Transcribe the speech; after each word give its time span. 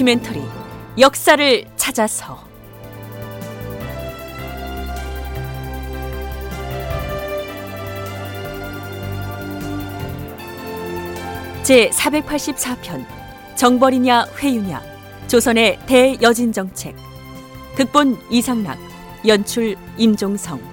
다큐멘터리 0.00 0.40
역사를 0.98 1.64
찾아서. 1.76 2.38
제 11.62 11.90
484편 11.90 13.04
정벌이냐 13.56 14.24
회유냐 14.38 14.82
조선의 15.28 15.78
대여진 15.86 16.52
정책. 16.52 16.96
극본 17.76 18.16
이상락 18.30 18.78
연출 19.26 19.76
임종성 19.98 20.69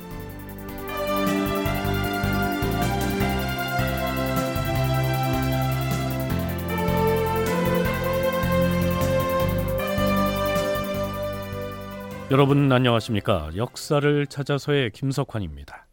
여러분 12.30 12.70
안녕하십니까? 12.70 13.52
역사를 13.56 14.28
찾아서의 14.28 14.92
김석환입니다. 14.92 15.88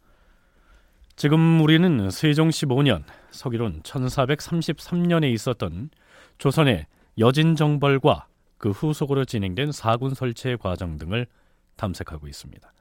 지금 1.14 1.60
우리는 1.60 2.10
세종 2.10 2.48
15년 2.48 3.04
서기론 3.30 3.82
1433년에 3.82 5.32
있었던 5.32 5.90
조선의 6.38 6.86
여진 7.18 7.54
정벌과 7.54 8.26
그 8.58 8.70
후속으로 8.70 9.24
진행된 9.24 9.70
사군 9.70 10.14
설치 10.14 10.56
과정 10.56 10.98
등을 10.98 11.28
탐색하고 11.76 12.26
있습니다. 12.26 12.72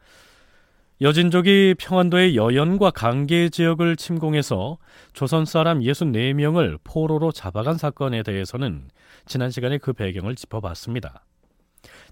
여진족이 1.01 1.76
평안도의 1.77 2.35
여연과 2.35 2.90
강계 2.90 3.49
지역을 3.49 3.98
침공해서 3.98 4.79
조선 5.13 5.45
사람 5.45 5.82
64명을 5.82 6.79
포로로 6.84 7.32
잡아간 7.32 7.77
사건에 7.77 8.23
대해서는 8.23 8.90
지난 9.27 9.51
시간에 9.51 9.77
그 9.77 9.93
배경을 9.93 10.34
짚어봤습니다. 10.34 11.23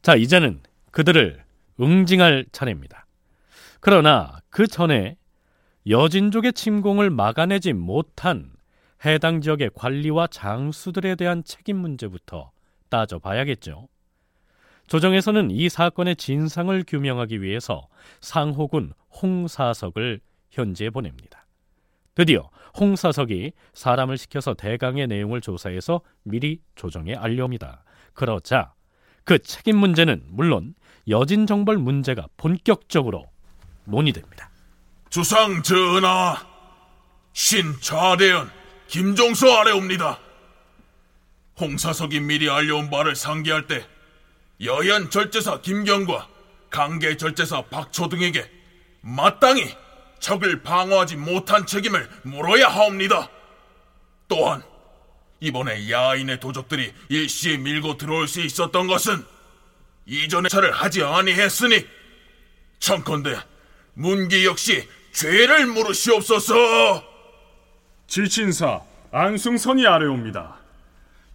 자, 0.04 0.16
이제는 0.16 0.62
그들을 0.92 1.44
응징할 1.80 2.46
차례입니다. 2.52 3.06
그러나 3.80 4.40
그 4.50 4.68
전에 4.68 5.18
여진족의 5.88 6.54
침공을 6.54 7.10
막아내지 7.10 7.74
못한 7.74 8.52
해당 9.04 9.42
지역의 9.42 9.72
관리와 9.74 10.28
장수들에 10.28 11.16
대한 11.16 11.44
책임 11.44 11.78
문제부터 11.78 12.52
따져봐야겠죠. 12.90 13.88
조정에서는 14.88 15.50
이 15.52 15.70
사건의 15.70 16.18
진상을 16.18 16.84
규명하기 16.86 17.42
위해서 17.42 17.88
상호군 18.20 18.94
홍사석을 19.22 20.20
현지에 20.52 20.90
보냅니다. 20.90 21.48
드디어 22.14 22.50
홍사석이 22.78 23.54
사람을 23.74 24.18
시켜서 24.18 24.54
대강의 24.54 25.08
내용을 25.08 25.42
조사해서 25.42 26.02
미리 26.24 26.62
조정에 26.76 27.16
알려옵니다. 27.16 27.84
그러자 28.14 28.74
그 29.24 29.40
책임 29.40 29.78
문제는 29.78 30.24
물론 30.28 30.74
여진 31.08 31.48
정벌 31.48 31.78
문제가 31.78 32.28
본격적으로 32.38 33.30
논의됩니다. 33.86 34.50
주상 35.10 35.62
전하, 35.64 36.38
신 37.34 37.76
좌대연 37.82 38.50
김종서 38.88 39.52
아래옵니다. 39.58 40.20
홍사석이 41.60 42.20
미리 42.22 42.50
알려온 42.50 42.90
바를 42.90 43.16
상기할 43.16 43.68
때 43.68 43.86
여연 44.64 45.10
절제사 45.10 45.62
김경과 45.62 46.28
강계 46.70 47.18
절제사 47.18 47.64
박초 47.64 48.10
등에게 48.10 48.50
마땅히 49.02 49.76
적을 50.20 50.62
방어하지 50.62 51.18
못한 51.18 51.66
책임을 51.66 52.10
물어야 52.24 52.68
하옵니다. 52.68 53.30
또한 54.28 54.64
이번에 55.42 55.90
야인의 55.90 56.40
도적들이 56.40 56.94
일시에 57.10 57.58
밀고 57.58 57.98
들어올 57.98 58.28
수 58.28 58.42
있었던 58.42 58.88
것은 58.88 59.26
이전에 60.06 60.48
차를 60.48 60.72
하지 60.72 61.04
아니했으니 61.04 61.86
청컨대 62.80 63.36
문기 63.94 64.46
역시 64.46 64.88
죄를 65.12 65.66
물으시옵소서. 65.66 67.04
지친사 68.08 68.82
안승선이 69.12 69.86
아래옵니다. 69.86 70.58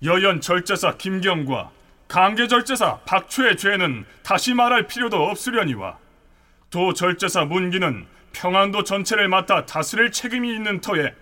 여연 0.05 0.41
절제사 0.41 0.97
김경과 0.97 1.71
강계 2.07 2.47
절제사 2.47 3.01
박초의 3.01 3.57
죄는 3.57 4.07
다시 4.23 4.55
말할 4.55 4.87
필요도 4.87 5.17
없으려니와 5.17 5.99
도 6.71 6.95
절제사 6.95 7.47
문기는 7.47 8.07
평안도 8.33 8.85
전체를 8.85 9.29
맡아 9.29 9.67
다스릴 9.67 10.13
책임이 10.13 10.55
있는 10.55 10.81
터에 10.81 11.13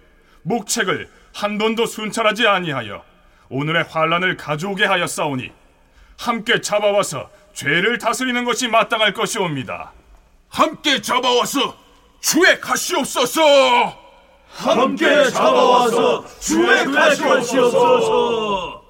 목책을 0.42 1.08
한 1.34 1.58
번도 1.58 1.84
순찰하지 1.86 2.46
아니하여 2.46 3.02
오늘의 3.50 3.84
환란을 3.90 4.36
가져오게 4.36 4.84
하였사오니 4.84 5.50
함께 6.16 6.60
잡아와서 6.60 7.28
죄를 7.52 7.98
다스리는 7.98 8.44
것이 8.44 8.68
마땅할 8.68 9.12
것이옵니다. 9.12 9.90
함께 10.48 11.00
잡아와서 11.00 11.76
주의하시옵소서. 12.20 13.42
함께 14.48 15.28
잡아와서 15.30 16.24
주의하시옵소서. 16.38 18.84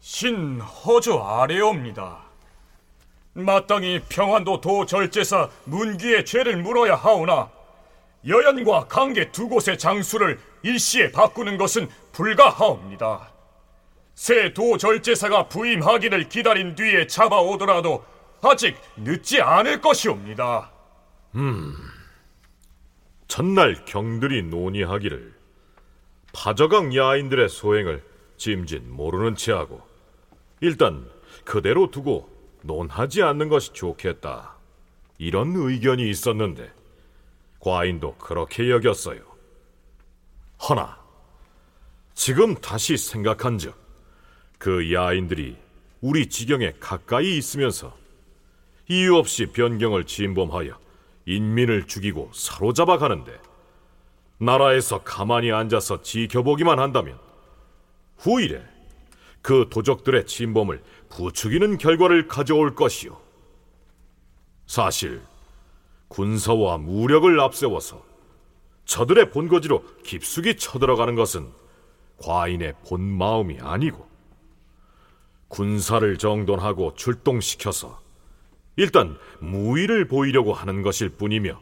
신허저 0.00 1.18
아래옵니다. 1.18 2.18
마땅히 3.32 4.00
평안도 4.08 4.60
도절제사 4.60 5.48
문기의 5.64 6.24
죄를 6.24 6.58
물어야 6.58 6.94
하오나 6.94 7.50
여연과 8.28 8.86
강계 8.86 9.32
두 9.32 9.48
곳의 9.48 9.76
장수를 9.76 10.38
일시에 10.64 11.12
바꾸는 11.12 11.58
것은 11.58 11.88
불가하옵니다. 12.12 13.30
새 14.14 14.52
도절제사가 14.54 15.48
부임하기를 15.48 16.28
기다린 16.28 16.74
뒤에 16.74 17.06
잡아오더라도 17.06 18.04
아직 18.42 18.76
늦지 18.96 19.40
않을 19.40 19.80
것이옵니다. 19.80 20.70
음, 21.34 21.74
첫날 23.28 23.84
경들이 23.84 24.42
논의하기를 24.44 25.34
파저강 26.32 26.94
야인들의 26.94 27.48
소행을 27.48 28.02
짐진 28.36 28.90
모르는 28.90 29.36
체하고 29.36 29.82
일단 30.60 31.08
그대로 31.44 31.90
두고 31.90 32.28
논하지 32.62 33.22
않는 33.22 33.48
것이 33.48 33.72
좋겠다. 33.72 34.54
이런 35.18 35.54
의견이 35.54 36.08
있었는데 36.08 36.72
과인도 37.60 38.16
그렇게 38.16 38.70
여겼어요. 38.70 39.33
허나 40.66 40.98
지금 42.14 42.54
다시 42.54 42.96
생각한즉 42.96 43.74
그 44.58 44.94
야인들이 44.94 45.58
우리 46.00 46.26
지경에 46.28 46.72
가까이 46.80 47.36
있으면서 47.36 47.94
이유 48.88 49.16
없이 49.16 49.46
변경을 49.46 50.04
진범하여 50.04 50.78
인민을 51.26 51.86
죽이고 51.86 52.30
사로잡아 52.32 52.96
가는데 52.96 53.38
나라에서 54.38 55.02
가만히 55.02 55.52
앉아서 55.52 56.02
지켜보기만 56.02 56.78
한다면 56.78 57.18
후일에 58.18 58.62
그 59.42 59.68
도적들의 59.70 60.26
진범을 60.26 60.82
부추기는 61.10 61.76
결과를 61.76 62.26
가져올 62.26 62.74
것이요. 62.74 63.20
사실 64.66 65.22
군사와 66.08 66.78
무력을 66.78 67.38
앞세워서 67.38 68.13
저들의 68.84 69.30
본거지로 69.30 69.84
깊숙이 70.04 70.56
쳐들어가는 70.56 71.14
것은 71.14 71.50
과인의 72.18 72.74
본 72.86 73.00
마음이 73.00 73.58
아니고 73.60 74.08
군사를 75.48 76.16
정돈하고 76.18 76.94
출동시켜서 76.94 78.00
일단 78.76 79.16
무의를 79.40 80.06
보이려고 80.08 80.52
하는 80.52 80.82
것일 80.82 81.10
뿐이며 81.10 81.60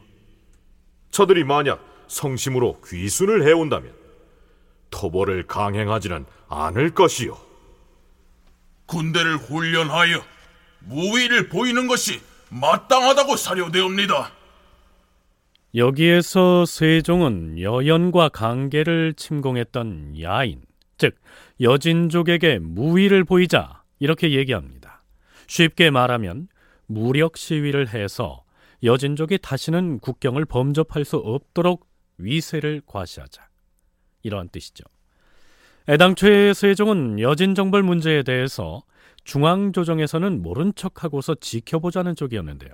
저들이 1.11 1.43
만약 1.43 1.79
성심으로 2.07 2.81
귀순을 2.81 3.47
해온다면 3.47 3.93
토벌을 4.89 5.47
강행하지는 5.47 6.25
않을 6.49 6.93
것이요. 6.93 7.37
군대를 8.85 9.37
훈련하여 9.37 10.23
무의를 10.79 11.49
보이는 11.49 11.87
것이 11.87 12.21
마땅하다고 12.49 13.35
사료되옵니다. 13.35 14.31
여기에서 15.75 16.65
세종은 16.65 17.59
여연과 17.59 18.29
강계를 18.29 19.15
침공했던 19.15 20.21
야인, 20.21 20.61
즉 20.97 21.15
여진족에게 21.59 22.59
무의를 22.59 23.23
보이자 23.23 23.81
이렇게 23.99 24.33
얘기합니다. 24.33 25.03
쉽게 25.47 25.89
말하면 25.89 26.47
무력 26.85 27.37
시위를 27.37 27.89
해서 27.89 28.43
여진족이 28.83 29.39
다시는 29.39 29.99
국경을 29.99 30.45
범접할 30.45 31.05
수 31.05 31.17
없도록 31.17 31.87
위세를 32.17 32.81
과시하자. 32.85 33.47
이러한 34.21 34.49
뜻이죠. 34.49 34.83
애당초에 35.89 36.53
세종은 36.53 37.19
여진 37.19 37.55
정벌 37.55 37.81
문제에 37.81 38.21
대해서 38.23 38.83
중앙조정에서는 39.23 40.41
모른 40.41 40.73
척하고서 40.75 41.35
지켜보자는 41.35 42.15
쪽이었는데요. 42.15 42.71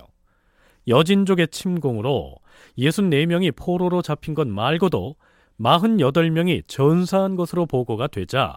여진족의 0.86 1.48
침공으로 1.48 2.36
64명이 2.78 3.54
포로로 3.56 4.02
잡힌 4.02 4.34
것 4.34 4.46
말고도 4.46 5.16
48명이 5.60 6.66
전사한 6.66 7.36
것으로 7.36 7.66
보고가 7.66 8.06
되자 8.06 8.56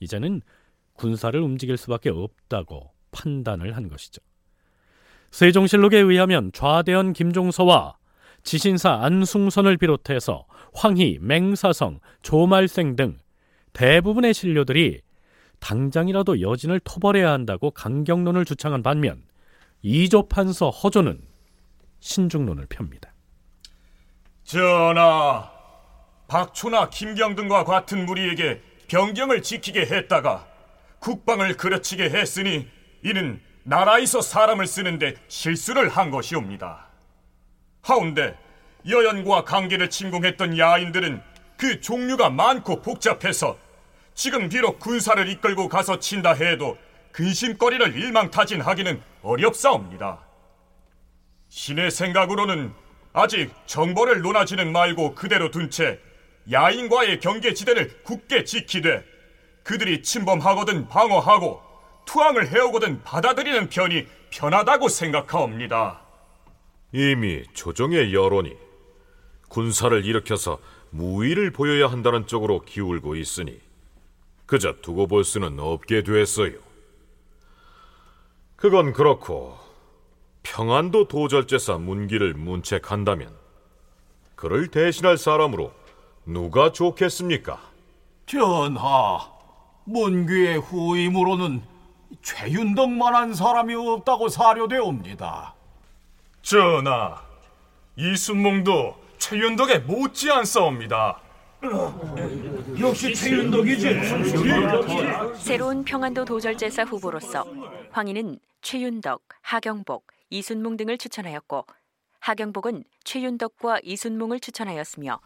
이제는 0.00 0.42
군사를 0.94 1.38
움직일 1.40 1.76
수밖에 1.76 2.10
없다고 2.10 2.90
판단을 3.10 3.76
한 3.76 3.88
것이죠. 3.88 4.20
세종실록에 5.30 5.98
의하면 5.98 6.52
좌대원 6.52 7.12
김종서와 7.12 7.96
지신사 8.42 9.00
안숭선을 9.02 9.78
비롯해서 9.78 10.46
황희, 10.74 11.18
맹사성, 11.20 12.00
조말생 12.22 12.94
등 12.94 13.16
대부분의 13.72 14.34
신료들이 14.34 15.00
당장이라도 15.60 16.40
여진을 16.40 16.78
토벌해야 16.80 17.32
한다고 17.32 17.70
강경론을 17.70 18.44
주창한 18.44 18.82
반면 18.82 19.22
이조판서 19.82 20.70
허조는 20.70 21.20
신중론을 22.00 22.66
펴니다. 22.68 23.13
전하, 24.44 25.50
박초나 26.28 26.90
김경 26.90 27.34
등과 27.34 27.64
같은 27.64 28.04
무리에게 28.04 28.60
병경을 28.88 29.42
지키게 29.42 29.86
했다가 29.86 30.46
국방을 30.98 31.56
그르치게 31.56 32.10
했으니 32.10 32.68
이는 33.02 33.40
나라에서 33.62 34.20
사람을 34.20 34.66
쓰는데 34.66 35.14
실수를 35.28 35.88
한 35.88 36.10
것이옵니다. 36.10 36.88
하운데 37.82 38.38
여연과 38.86 39.44
관계를 39.44 39.88
침공했던 39.88 40.58
야인들은 40.58 41.22
그 41.56 41.80
종류가 41.80 42.28
많고 42.28 42.82
복잡해서 42.82 43.56
지금 44.14 44.50
비록 44.50 44.78
군사를 44.78 45.26
이끌고 45.28 45.68
가서 45.68 45.98
친다 45.98 46.34
해도 46.34 46.76
근심거리를 47.12 47.96
일망타진하기는 47.96 49.02
어렵사옵니다. 49.22 50.20
신의 51.48 51.90
생각으로는 51.90 52.83
아직 53.14 53.52
정보를 53.66 54.22
논하지는 54.22 54.72
말고 54.72 55.14
그대로 55.14 55.50
둔 55.50 55.70
채 55.70 56.00
야인과의 56.50 57.20
경계지대를 57.20 58.02
굳게 58.02 58.44
지키되 58.44 59.04
그들이 59.62 60.02
침범하거든 60.02 60.88
방어하고 60.88 61.62
투항을 62.04 62.48
해오거든 62.48 63.02
받아들이는 63.02 63.70
편이 63.70 64.06
편하다고 64.30 64.88
생각하옵니다. 64.88 66.02
이미 66.92 67.44
조정의 67.54 68.12
여론이 68.12 68.52
군사를 69.48 70.04
일으켜서 70.04 70.58
무위를 70.90 71.52
보여야 71.52 71.86
한다는 71.86 72.26
쪽으로 72.26 72.62
기울고 72.62 73.14
있으니 73.14 73.58
그저 74.44 74.74
두고 74.82 75.06
볼 75.06 75.24
수는 75.24 75.58
없게 75.60 76.02
됐어요. 76.02 76.58
그건 78.56 78.92
그렇고 78.92 79.63
평안도 80.44 81.08
도절제사 81.08 81.78
문기를 81.78 82.34
문책한다면 82.34 83.34
그를 84.36 84.68
대신할 84.68 85.18
사람으로 85.18 85.72
누가 86.26 86.70
좋겠습니까? 86.70 87.58
전하, 88.26 89.18
문귀의 89.84 90.58
후임으로는 90.60 91.62
최윤덕만한 92.22 93.34
사람이 93.34 93.74
없다고 93.74 94.28
사료되옵니다. 94.28 95.54
전하, 96.42 97.20
이순몽도 97.96 98.94
최윤덕에 99.18 99.80
못지않사옵니다. 99.80 101.18
역시 102.78 103.14
최윤덕이지. 103.14 104.00
새로운 105.36 105.82
평안도 105.84 106.24
도절제사 106.26 106.84
후보로서 106.84 107.44
황희는 107.90 108.38
최윤덕, 108.60 109.22
하경복, 109.42 110.04
이순몽 110.34 110.76
등을 110.76 110.98
추천하였고 110.98 111.64
하경복은 112.18 112.82
최윤덕과 113.04 113.78
이순몽을 113.84 114.40
추천하였으며 114.40 115.20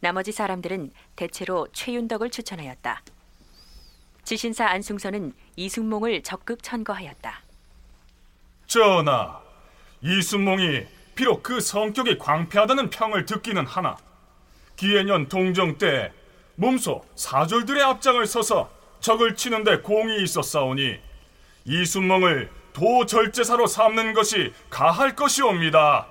나머지 0.00 0.32
사람들은 0.32 0.90
대체로 1.14 1.68
최윤덕을 1.72 2.30
추천하였다. 2.30 3.02
지신사 4.24 4.66
안승선은 4.66 5.32
이순몽을 5.54 6.24
적극 6.24 6.60
천거하였다. 6.60 7.40
전하, 8.66 9.40
이순몽이 10.02 10.86
비록 11.14 11.44
그 11.44 11.60
성격이 11.60 12.18
광패하다는 12.18 12.90
평을 12.90 13.26
듣기는 13.26 13.64
하나 13.64 13.96
기해년 14.74 15.28
동정 15.28 15.78
때 15.78 16.12
몸소 16.56 17.04
사졸들의 17.14 17.80
앞장을 17.80 18.26
서서 18.26 18.72
적을 18.98 19.36
치는데 19.36 19.82
공이 19.82 20.20
있었사오니 20.24 20.98
이순몽을 21.64 22.57
도절제사로 22.78 23.66
삼는 23.66 24.14
것이 24.14 24.52
가할 24.70 25.16
것이옵니다. 25.16 26.06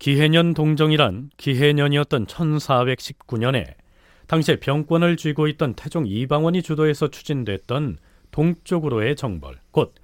기해년 0.00 0.52
동정이란 0.52 1.30
기해년이었던 1.36 2.26
1419년에 2.26 3.74
당시에 4.26 4.56
병권을 4.56 5.16
쥐고 5.16 5.46
있던 5.48 5.74
태종 5.74 6.04
이방원이 6.06 6.62
주도해서 6.62 7.08
추진됐던 7.08 7.98
동쪽으로의 8.32 9.16
정벌, 9.16 9.60
곧 9.70 9.94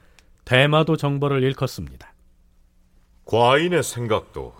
대마도 0.45 0.97
정벌을 0.97 1.43
일컫습니다. 1.43 2.15
과인의 3.25 3.83
생각도 3.83 4.55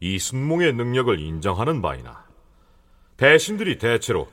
이순몽의 0.00 0.72
능력을 0.74 1.20
인정하는 1.20 1.80
바이나 1.80 2.24
대신들이 3.16 3.78
대체로 3.78 4.28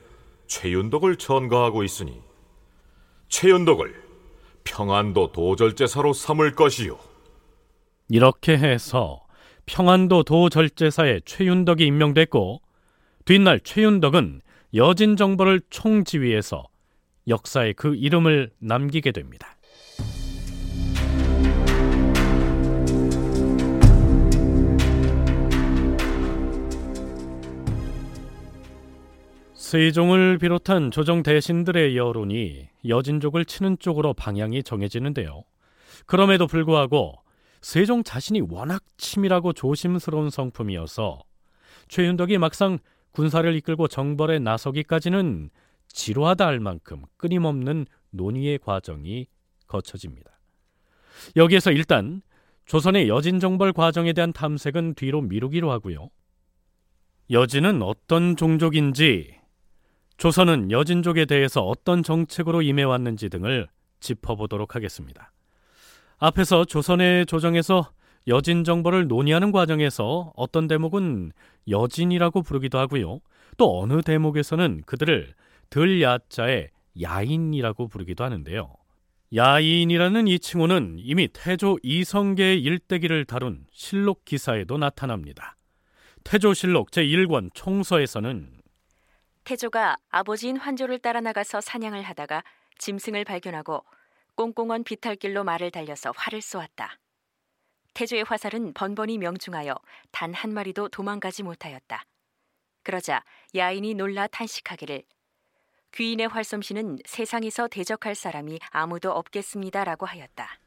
최윤덕을 0.48 1.16
천거하고 1.16 1.84
있으니 1.84 2.20
최윤덕을 3.28 4.09
평안도 4.64 5.32
도절제사로 5.32 6.12
삼을 6.12 6.54
것이요. 6.54 6.98
이렇게 8.08 8.56
해서 8.56 9.22
평안도 9.66 10.24
도절제사에 10.24 11.20
최윤덕이 11.24 11.84
임명됐고 11.86 12.60
뒷날 13.24 13.60
최윤덕은 13.60 14.40
여진 14.74 15.16
정벌을 15.16 15.60
총지휘해서 15.70 16.64
역사에 17.28 17.74
그 17.74 17.94
이름을 17.94 18.50
남기게 18.58 19.12
됩니다. 19.12 19.56
세종을 29.54 30.38
비롯한 30.38 30.90
조정 30.90 31.22
대신들의 31.22 31.96
여론이 31.96 32.69
여진족을 32.86 33.44
치는 33.44 33.78
쪽으로 33.78 34.14
방향이 34.14 34.62
정해지는데요. 34.62 35.44
그럼에도 36.06 36.46
불구하고 36.46 37.14
세종 37.60 38.02
자신이 38.02 38.40
워낙 38.40 38.82
치밀하고 38.96 39.52
조심스러운 39.52 40.30
성품이어서 40.30 41.20
최윤덕이 41.88 42.38
막상 42.38 42.78
군사를 43.12 43.54
이끌고 43.56 43.88
정벌에 43.88 44.38
나서기까지는 44.38 45.50
지루하다 45.88 46.46
할 46.46 46.60
만큼 46.60 47.02
끊임없는 47.16 47.86
논의의 48.10 48.58
과정이 48.58 49.26
거쳐집니다. 49.66 50.30
여기에서 51.36 51.72
일단 51.72 52.22
조선의 52.66 53.08
여진 53.08 53.40
정벌 53.40 53.72
과정에 53.72 54.12
대한 54.12 54.32
탐색은 54.32 54.94
뒤로 54.94 55.20
미루기로 55.20 55.70
하고요. 55.70 56.08
여진은 57.30 57.82
어떤 57.82 58.36
종족인지, 58.36 59.39
조선은 60.20 60.70
여진족에 60.70 61.24
대해서 61.24 61.62
어떤 61.62 62.02
정책으로 62.02 62.60
임해왔는지 62.60 63.30
등을 63.30 63.68
짚어보도록 64.00 64.74
하겠습니다. 64.74 65.32
앞에서 66.18 66.66
조선의 66.66 67.24
조정에서 67.24 67.90
여진 68.28 68.62
정벌을 68.62 69.08
논의하는 69.08 69.50
과정에서 69.50 70.30
어떤 70.36 70.66
대목은 70.66 71.32
여진이라고 71.70 72.42
부르기도 72.42 72.78
하고요. 72.78 73.20
또 73.56 73.80
어느 73.80 74.02
대목에서는 74.02 74.82
그들을 74.84 75.32
들야자의 75.70 76.68
야인이라고 77.00 77.88
부르기도 77.88 78.22
하는데요. 78.22 78.74
야인이라는 79.34 80.28
이 80.28 80.38
칭호는 80.38 80.96
이미 80.98 81.28
태조 81.32 81.78
이성계의 81.82 82.60
일대기를 82.60 83.24
다룬 83.24 83.64
실록 83.72 84.26
기사에도 84.26 84.76
나타납니다. 84.76 85.56
태조실록 86.24 86.90
제1권 86.90 87.48
총서에서는 87.54 88.59
태조가 89.50 89.96
아버지인 90.10 90.56
환조를 90.58 91.00
따라 91.00 91.20
나가서 91.20 91.60
사냥을 91.60 92.02
하다가 92.02 92.44
짐승을 92.78 93.24
발견하고 93.24 93.84
꽁꽁언 94.36 94.84
비탈길로 94.84 95.42
말을 95.42 95.72
달려서 95.72 96.12
활을 96.16 96.40
쏘았다. 96.40 97.00
태조의 97.92 98.22
화살은 98.22 98.74
번번이 98.74 99.18
명중하여 99.18 99.74
단 100.12 100.32
한 100.34 100.54
마리도 100.54 100.90
도망가지 100.90 101.42
못하였다. 101.42 102.04
그러자 102.84 103.24
야인이 103.56 103.94
놀라 103.94 104.28
탄식하기를 104.28 105.02
귀인의 105.96 106.28
활솜씨는 106.28 107.00
세상에서 107.04 107.66
대적할 107.66 108.14
사람이 108.14 108.60
아무도 108.70 109.10
없겠습니다라고 109.10 110.06
하였다. 110.06 110.60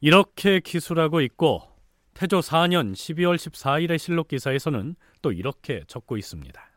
이렇게 0.00 0.60
기술하고 0.60 1.22
있고 1.22 1.62
태조 2.14 2.38
4년 2.38 2.92
12월 2.92 3.34
14일의 3.34 3.98
실록 3.98 4.28
기사에서는 4.28 4.94
또 5.22 5.32
이렇게 5.32 5.82
적고 5.88 6.16
있습니다. 6.16 6.71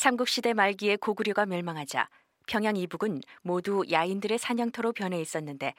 삼국시대 0.00 0.54
말기에 0.54 0.96
고구려가 0.96 1.44
멸망하자 1.44 2.08
평양 2.46 2.74
이북은 2.74 3.20
모두 3.42 3.84
야인들의 3.90 4.38
사냥터로 4.38 4.92
변해 4.92 5.20
있었는데 5.20 5.74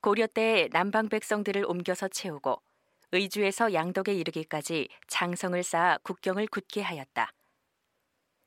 고려 0.00 0.28
때 0.28 0.68
남방 0.70 1.08
백성들을 1.08 1.64
옮겨서 1.66 2.06
채우고 2.06 2.62
의주에서 3.10 3.72
양덕에 3.74 4.14
이르기까지 4.14 4.88
장성을 5.08 5.60
쌓아 5.64 5.98
국경을 6.04 6.46
굳게 6.46 6.82
하였다. 6.82 7.32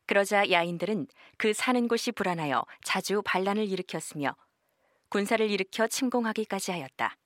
그러자 0.05 0.49
야인들은 0.49 1.07
그 1.37 1.51
사는 1.51 1.89
곳이 1.89 2.13
불안하여 2.13 2.63
자주 2.85 3.21
반란을 3.25 3.67
일으켰으며 3.67 4.33
군사를 5.09 5.51
일으켜 5.51 5.87
침공하기까지 5.87 6.71
하였다. 6.71 7.17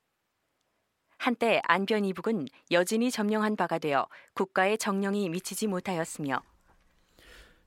한때 1.19 1.61
안변 1.65 2.03
이북은 2.05 2.47
여진이 2.71 3.11
점령한 3.11 3.55
바가 3.55 3.77
되어 3.77 4.07
국가의 4.33 4.79
정령이 4.79 5.29
미치지 5.29 5.67
못하였으며 5.67 6.41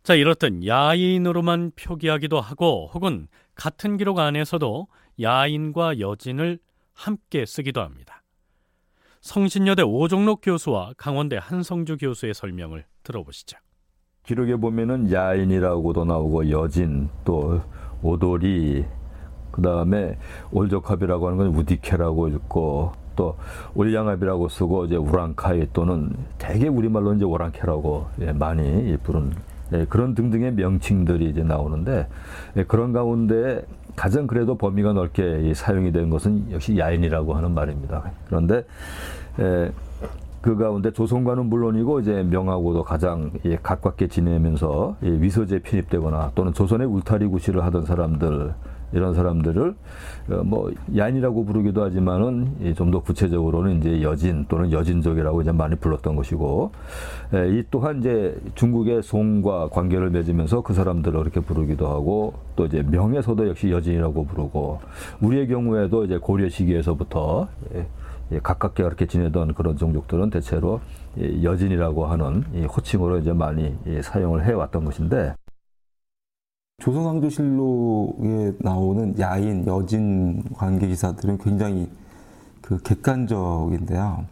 자, 0.02 0.14
이렇듯 0.14 0.66
야인으로만 0.66 1.72
표기하기도 1.76 2.40
하고 2.40 2.90
혹은 2.92 3.28
같은 3.54 3.96
기록 3.96 4.18
안에서도 4.18 4.88
야인과 5.20 6.00
여진을 6.00 6.58
함께 6.92 7.46
쓰기도 7.46 7.82
합니다. 7.82 8.22
성신여대 9.20 9.82
오종록 9.82 10.40
교수와 10.42 10.92
강원대 10.96 11.38
한성주 11.40 11.98
교수의 11.98 12.34
설명을 12.34 12.84
들어보시죠. 13.04 13.58
기록에 14.24 14.56
보면은 14.56 15.12
야인이라고도 15.12 16.04
나오고 16.04 16.50
여진 16.50 17.08
또 17.24 17.62
오돌이 18.02 18.84
그 19.52 19.62
다음에 19.62 20.18
올적합이라고 20.50 21.26
하는 21.26 21.38
건 21.38 21.46
우디케라고 21.48 22.28
읽고 22.28 22.92
또 23.14 23.36
올량합이라고 23.74 24.48
쓰고 24.48 24.86
이제 24.86 24.96
우랑카이 24.96 25.68
또는 25.72 26.16
대개 26.38 26.66
우리말로 26.66 27.14
이제 27.14 27.24
오랑캐라고 27.24 28.06
예, 28.22 28.32
많이 28.32 28.96
부른 29.04 29.32
예, 29.72 29.86
그런 29.88 30.14
등등의 30.14 30.52
명칭들이 30.52 31.30
이제 31.30 31.42
나오는데 31.42 32.06
예, 32.56 32.64
그런 32.64 32.92
가운데 32.92 33.64
가장 33.96 34.26
그래도 34.26 34.56
범위가 34.56 34.92
넓게 34.92 35.52
사용이 35.54 35.92
된 35.92 36.10
것은 36.10 36.50
역시 36.50 36.78
야인이라고 36.78 37.34
하는 37.34 37.52
말입니다. 37.52 38.10
그런데 38.26 38.64
그 40.40 40.56
가운데 40.56 40.90
조선과는 40.90 41.46
물론이고 41.46 42.00
이제 42.00 42.22
명하고도 42.22 42.84
가장 42.84 43.30
가깝게 43.62 44.08
지내면서 44.08 44.96
위서제 45.02 45.58
편입되거나 45.58 46.32
또는 46.34 46.54
조선의 46.54 46.86
울타리 46.86 47.26
구시를 47.26 47.62
하던 47.64 47.84
사람들 47.84 48.54
이런 48.92 49.14
사람들을 49.14 49.74
어, 50.30 50.42
뭐 50.44 50.70
야인이라고 50.96 51.44
부르기도 51.44 51.82
하지만은 51.82 52.74
좀 52.76 52.92
더 52.92 53.00
구체적으로는 53.00 53.78
이제 53.78 54.02
여진 54.02 54.44
또는 54.48 54.70
여진족이라고 54.70 55.40
이제 55.40 55.50
많이 55.50 55.74
불렀던 55.76 56.14
것이고 56.14 56.70
이 57.32 57.64
또한 57.70 58.00
이제 58.00 58.38
중국의 58.54 59.02
송과 59.02 59.70
관계를 59.70 60.10
맺으면서 60.10 60.60
그 60.60 60.74
사람들을 60.74 61.18
그렇게 61.18 61.40
부르기도 61.40 61.88
하고 61.88 62.34
또 62.54 62.66
이제 62.66 62.82
명에서도 62.82 63.48
역시 63.48 63.70
여진이라고 63.70 64.26
부르고 64.26 64.80
우리의 65.22 65.48
경우에도 65.48 66.04
이제 66.04 66.18
고려 66.18 66.48
시기에서부터 66.50 67.48
가깝게 68.42 68.82
그렇게 68.82 69.06
지내던 69.06 69.54
그런 69.54 69.76
종족들은 69.76 70.28
대체로 70.30 70.80
여진이라고 71.42 72.06
하는 72.06 72.42
호칭으로 72.66 73.18
이제 73.18 73.32
많이 73.32 73.74
사용을 74.02 74.44
해왔던 74.44 74.84
것인데 74.84 75.34
조선왕조실록에 76.82 78.54
나오는 78.58 79.16
야인, 79.20 79.64
여진 79.68 80.42
관계 80.54 80.88
기사들은 80.88 81.38
굉장히 81.38 81.88
그 82.60 82.78
객관적인데요. 82.82 84.24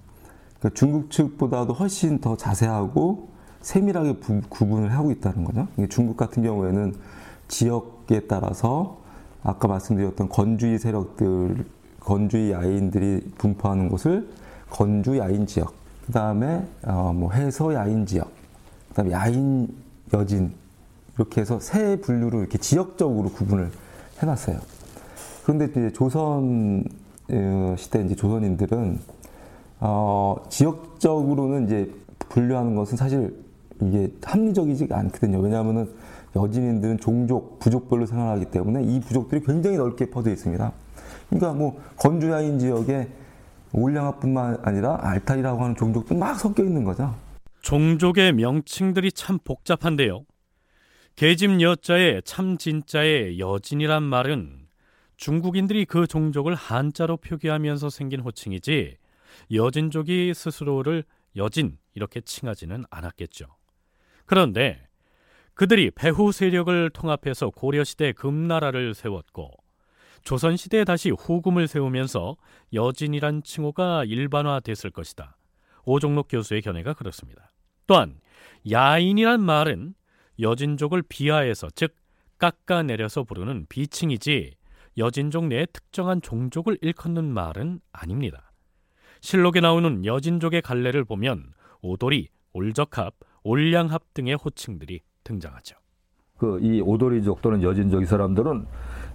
그러니까 0.58 0.74
중국 0.74 1.12
측보다도 1.12 1.74
훨씬 1.74 2.20
더 2.20 2.36
자세하고 2.36 3.28
세밀하게 3.60 4.18
부, 4.18 4.40
구분을 4.48 4.92
하고 4.92 5.12
있다는 5.12 5.44
거죠. 5.44 5.68
중국 5.88 6.16
같은 6.16 6.42
경우에는 6.42 6.94
지역에 7.46 8.26
따라서 8.26 8.98
아까 9.44 9.68
말씀드렸던 9.68 10.28
건주의 10.28 10.76
세력들, 10.78 11.64
건주의 12.00 12.50
야인들이 12.50 13.30
분포하는 13.38 13.88
곳을 13.88 14.28
건주 14.70 15.18
야인 15.18 15.46
지역, 15.46 15.74
그 16.06 16.12
다음에 16.12 16.66
어, 16.82 17.12
뭐 17.14 17.30
해서 17.32 17.72
야인 17.74 18.06
지역, 18.06 18.32
그 18.88 18.94
다음에 18.94 19.12
야인 19.12 19.68
여진 20.12 20.52
이렇게 21.16 21.40
해서 21.40 21.60
세 21.60 21.96
분류로 22.00 22.40
이렇게 22.40 22.58
지역적으로 22.58 23.30
구분을 23.30 23.70
해놨어요. 24.22 24.58
그런데 25.44 25.66
이제 25.66 25.90
조선 25.92 26.84
어, 27.30 27.74
시대 27.78 28.02
이제 28.02 28.14
조선인들은 28.14 28.98
어, 29.80 30.36
지역적으로는 30.48 31.66
이제 31.66 31.90
분류하는 32.28 32.74
것은 32.74 32.96
사실 32.96 33.34
이게 33.82 34.12
합리적이지 34.22 34.88
않거든요. 34.90 35.38
왜냐하면은 35.38 35.88
여진인들은 36.36 36.98
종족, 36.98 37.58
부족별로 37.58 38.06
생활하기 38.06 38.46
때문에 38.46 38.84
이 38.84 39.00
부족들이 39.00 39.42
굉장히 39.42 39.76
넓게 39.76 40.10
퍼져 40.10 40.30
있습니다. 40.30 40.72
그러니까 41.28 41.52
뭐 41.52 41.80
건주야인 41.96 42.58
지역에 42.58 43.08
올량아뿐만 43.72 44.58
아니라 44.62 44.98
알탈이라고 45.00 45.62
하는 45.62 45.76
종족도 45.76 46.14
막 46.14 46.38
섞여 46.38 46.62
있는 46.62 46.84
거죠. 46.84 47.14
종족의 47.62 48.32
명칭들이 48.34 49.12
참 49.12 49.38
복잡한데요. 49.42 50.24
계집 51.20 51.60
여자의 51.60 52.22
참 52.24 52.56
진짜의 52.56 53.38
여진이란 53.38 54.02
말은 54.02 54.68
중국인들이 55.18 55.84
그 55.84 56.06
종족을 56.06 56.54
한자로 56.54 57.18
표기하면서 57.18 57.90
생긴 57.90 58.20
호칭이지 58.20 58.96
여진족이 59.52 60.32
스스로를 60.32 61.04
여진 61.36 61.76
이렇게 61.92 62.22
칭하지는 62.22 62.84
않았겠죠. 62.88 63.44
그런데 64.24 64.88
그들이 65.52 65.90
배후 65.90 66.32
세력을 66.32 66.88
통합해서 66.88 67.50
고려시대 67.50 68.12
금나라를 68.12 68.94
세웠고 68.94 69.50
조선시대에 70.24 70.84
다시 70.84 71.10
후금을 71.10 71.68
세우면서 71.68 72.38
여진이란 72.72 73.42
칭호가 73.42 74.06
일반화됐을 74.06 74.90
것이다. 74.90 75.36
오종록 75.84 76.28
교수의 76.30 76.62
견해가 76.62 76.94
그렇습니다. 76.94 77.50
또한 77.86 78.18
야인이란 78.70 79.42
말은 79.42 79.92
여진족을 80.40 81.02
비하해서 81.08 81.68
즉 81.74 81.94
깎아내려서 82.38 83.24
부르는 83.24 83.66
비칭이지 83.68 84.54
여진족 84.98 85.46
내의 85.46 85.66
특정한 85.72 86.20
종족을 86.20 86.78
일컫는 86.80 87.24
말은 87.24 87.80
아닙니다. 87.92 88.52
실록에 89.20 89.60
나오는 89.60 90.04
여진족의 90.04 90.62
갈래를 90.62 91.04
보면 91.04 91.52
오돌이, 91.82 92.28
올적합, 92.52 93.14
올량합 93.44 94.14
등의 94.14 94.34
호칭들이 94.34 95.00
등장하죠. 95.24 95.76
그 96.40 96.58
이 96.62 96.80
오돌이족 96.80 97.42
또는 97.42 97.62
여진족 97.62 98.02
이 98.02 98.06
사람들은 98.06 98.66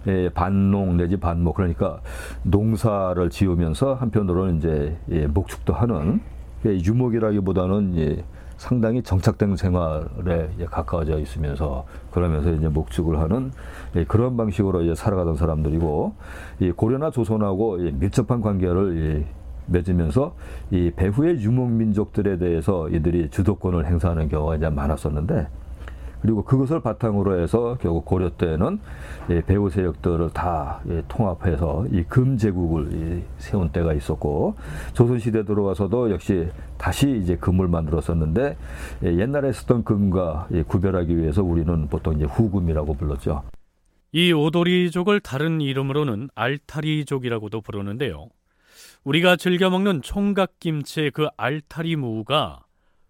예, 0.06 0.28
반농 0.28 0.96
내지 0.96 1.16
반목 1.16 1.56
그러니까 1.56 2.00
농사를 2.44 3.28
지으면서 3.30 3.94
한편으로는 3.94 4.58
이제 4.58 4.96
예, 5.10 5.26
목축도 5.26 5.72
하는 5.74 6.20
예, 6.64 6.70
유목이라기보다는 6.70 7.96
예, 7.98 8.24
상당히 8.56 9.02
정착된 9.02 9.56
생활에 9.56 10.48
가까워져 10.70 11.18
있으면서 11.18 11.86
그러면서 12.10 12.50
이제 12.52 12.68
목축을 12.68 13.18
하는 13.18 13.52
그런 14.08 14.36
방식으로 14.36 14.82
이제 14.82 14.94
살아가던 14.94 15.36
사람들이고 15.36 16.14
이 16.60 16.70
고려나 16.72 17.10
조선하고 17.10 17.76
밀접한 17.76 18.40
관계를 18.40 19.26
맺으면서 19.66 20.34
이 20.70 20.90
배후의 20.94 21.40
유목 21.40 21.70
민족들에 21.70 22.38
대해서 22.38 22.88
이들이 22.88 23.30
주도권을 23.30 23.86
행사하는 23.86 24.28
경우가 24.28 24.56
이제 24.56 24.68
많았었는데 24.70 25.48
그리고 26.22 26.42
그것을 26.42 26.80
바탕으로 26.80 27.40
해서 27.40 27.76
결국 27.80 28.04
고려 28.04 28.30
때는 28.30 28.80
배후 29.46 29.70
세력들을 29.70 30.30
다 30.30 30.80
통합해서 31.08 31.86
이 31.92 32.02
금제국을 32.04 33.22
세운 33.38 33.70
때가 33.70 33.92
있었고 33.92 34.54
조선 34.92 35.18
시대 35.18 35.44
들어와서도 35.44 36.10
역시 36.10 36.48
다시 36.78 37.18
이제 37.22 37.36
금을 37.36 37.68
만들었었는데 37.68 38.56
옛날에 39.04 39.52
쓰던 39.52 39.84
금과 39.84 40.48
구별하기 40.66 41.16
위해서 41.16 41.42
우리는 41.42 41.88
보통 41.88 42.14
이제 42.14 42.24
후금이라고 42.24 42.94
불렀죠. 42.94 43.42
이 44.12 44.32
오도리족을 44.32 45.20
다른 45.20 45.60
이름으로는 45.60 46.30
알타리족이라고도 46.34 47.60
부르는데요. 47.60 48.28
우리가 49.04 49.36
즐겨 49.36 49.70
먹는 49.70 50.02
총각김치의 50.02 51.10
그 51.12 51.28
알타리 51.36 51.96
무가 51.96 52.60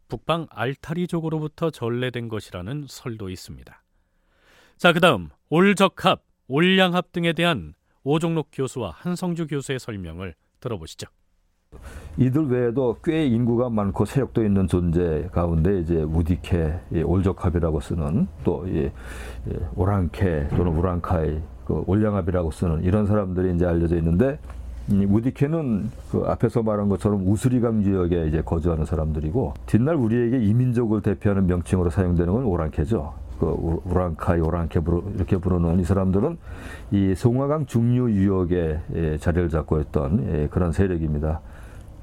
북방 0.09 0.47
알타리족으로부터 0.51 1.71
전래된 1.71 2.29
것이라는 2.29 2.87
설도 2.89 3.29
있습니다. 3.31 3.83
자, 4.77 4.93
그다음 4.93 5.31
올적합, 5.49 6.23
올량합 6.49 7.13
등에 7.13 7.33
대한 7.33 7.75
오종록 8.05 8.49
교수와 8.53 8.91
한성주 8.91 9.47
교수의 9.49 9.79
설명을 9.79 10.35
들어보시죠. 10.61 11.09
이들 12.17 12.47
외에도 12.47 12.99
꽤 13.03 13.27
인구가 13.27 13.69
많고 13.69 14.05
세력도 14.05 14.45
있는 14.45 14.67
존재 14.67 15.29
가운데 15.33 15.81
이제 15.81 16.03
우디케, 16.03 17.03
올적합이라고 17.05 17.81
쓰는 17.81 18.29
또 18.45 18.65
오랑케 19.75 20.49
또는 20.51 20.73
우랑카이, 20.73 21.41
그 21.67 21.83
올량합이라고 21.87 22.51
쓰는 22.53 22.85
이런 22.85 23.07
사람들이 23.07 23.55
이제 23.55 23.67
알려져 23.67 23.97
있는데 23.97 24.39
우디케는 24.89 25.91
그 26.11 26.25
앞에서 26.27 26.63
말한 26.63 26.89
것처럼 26.89 27.27
우스리강 27.27 27.83
지역에 27.83 28.29
이제 28.29 28.43
거주하는 28.43 28.85
사람들이고 28.85 29.55
뒷날 29.67 29.97
우리에게 29.97 30.45
이민족을 30.45 31.03
대표하는 31.03 31.47
명칭으로 31.47 31.91
사용되는 31.91 32.33
건 32.33 32.45
오랑캐죠. 32.45 33.27
그 33.41 33.81
우랑카이 33.85 34.41
오랑캐 34.41 34.81
이렇게 35.15 35.37
부르는 35.37 35.81
이 35.81 35.85
사람들은 35.85 36.39
이 36.93 37.15
송화강 37.15 37.67
중류 37.67 38.11
유역에 38.11 38.81
예, 38.95 39.19
자리를 39.19 39.51
잡고 39.51 39.81
있던 39.81 40.27
예, 40.33 40.49
그런 40.49 40.73
세력입니다. 40.73 41.41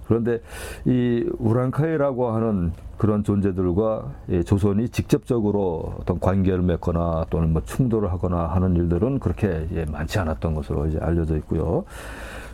그런데 0.06 0.42
이 0.86 1.28
우랑카이라고 1.40 2.32
하는 2.32 2.74
그런 2.98 3.24
존재들과 3.24 4.12
조선이 4.46 4.90
직접적으로 4.90 5.96
어떤 6.00 6.20
관계를 6.20 6.62
맺거나 6.62 7.26
또는 7.30 7.54
뭐 7.54 7.64
충돌을 7.64 8.12
하거나 8.12 8.48
하는 8.48 8.76
일들은 8.76 9.20
그렇게 9.20 9.68
많지 9.92 10.20
않았던 10.20 10.54
것으로 10.54 10.88
이제 10.88 11.00
알려져 11.02 11.38
있고요. 11.38 11.86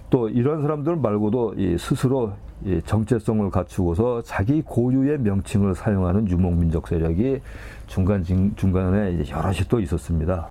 또 0.10 0.28
이런 0.28 0.62
사람들 0.62 0.96
말고도 0.96 1.56
이 1.58 1.78
스스로 1.78 2.32
이 2.66 2.82
정체성을 2.86 3.50
갖추고서 3.52 4.22
자기 4.24 4.62
고유의 4.62 5.20
명칭을 5.20 5.76
사용하는 5.76 6.28
유목민족 6.28 6.88
세력이 6.88 7.42
중간 7.88 8.24
중간에 8.24 9.30
여럿이 9.30 9.60
또 9.70 9.80
있었습니다. 9.80 10.50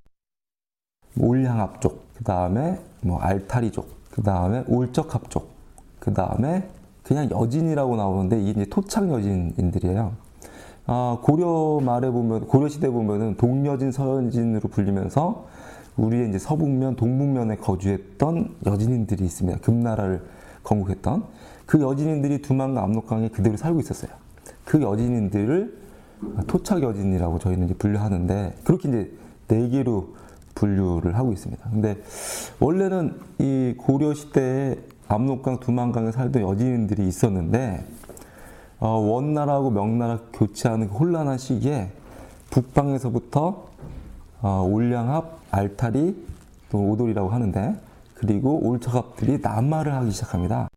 올량합족, 1.18 2.04
그 2.16 2.24
다음에 2.24 2.78
뭐 3.02 3.18
알타리족, 3.20 3.88
그 4.10 4.22
다음에 4.22 4.64
올적합족, 4.68 5.50
그 5.98 6.14
다음에 6.14 6.68
그냥 7.02 7.28
여진이라고 7.30 7.96
나오는데 7.96 8.40
이게 8.40 8.50
이제 8.62 8.70
토착 8.70 9.08
여진인들이에요. 9.10 10.12
아, 10.86 11.18
고려 11.22 11.80
말에 11.84 12.10
보면 12.10 12.46
고려 12.46 12.68
시대 12.68 12.88
보면은 12.88 13.36
동여진, 13.36 13.92
서여진으로 13.92 14.68
불리면서 14.68 15.46
우리의 15.98 16.30
이제 16.30 16.38
서북면, 16.38 16.96
동북면에 16.96 17.56
거주했던 17.56 18.56
여진인들이 18.66 19.24
있습니다. 19.24 19.58
금나라를 19.60 20.22
건국했던 20.62 21.24
그 21.66 21.80
여진인들이 21.80 22.40
두만과 22.40 22.82
압록강에 22.82 23.28
그대로 23.28 23.56
살고 23.56 23.80
있었어요. 23.80 24.10
그 24.64 24.80
여진인들을 24.80 25.76
토착 26.46 26.82
여진이라고 26.82 27.38
저희는 27.38 27.66
이제 27.66 27.74
분류하는데 27.74 28.54
그렇게 28.64 28.88
이제 28.88 29.12
네 29.48 29.68
개로 29.68 30.14
분류를 30.54 31.16
하고 31.16 31.32
있습니다. 31.32 31.70
근데 31.70 31.96
원래는 32.58 33.14
이 33.38 33.74
고려 33.76 34.14
시대에 34.14 34.76
압록강, 35.08 35.60
두만강에 35.60 36.12
살던 36.12 36.42
여진인들이 36.42 37.06
있었는데 37.06 37.84
어, 38.80 38.88
원나라하고 38.88 39.70
명나라 39.70 40.20
교체하는 40.32 40.88
그 40.88 40.94
혼란한 40.94 41.38
시기에 41.38 41.90
북방에서부터 42.50 43.68
어, 44.40 44.62
올량합, 44.62 45.40
알타리, 45.50 46.14
또 46.70 46.90
오돌이라고 46.90 47.30
하는데 47.30 47.74
그리고 48.14 48.58
올처갑들이 48.68 49.38
남말을 49.38 49.92
하기 49.92 50.10
시작합니다. 50.10 50.68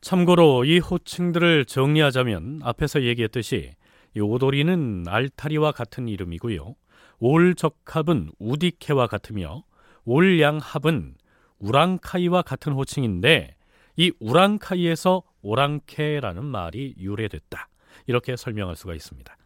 참고로 0.00 0.64
이 0.64 0.78
호칭들을 0.78 1.64
정리하자면 1.64 2.60
앞에서 2.62 3.02
얘기했듯이 3.02 3.72
이 4.16 4.20
오돌이는 4.20 5.04
알타리와 5.08 5.72
같은 5.72 6.08
이름이고요. 6.08 6.74
올적합은 7.18 8.30
우디케와 8.38 9.08
같으며 9.08 9.64
올양합은 10.04 11.14
우랑카이와 11.58 12.42
같은 12.42 12.72
호칭인데 12.72 13.56
이 13.96 14.12
우랑카이에서 14.20 15.22
오랑케라는 15.42 16.44
말이 16.44 16.94
유래됐다. 16.98 17.68
이렇게 18.06 18.36
설명할 18.36 18.76
수가 18.76 18.94
있습니다. 18.94 19.36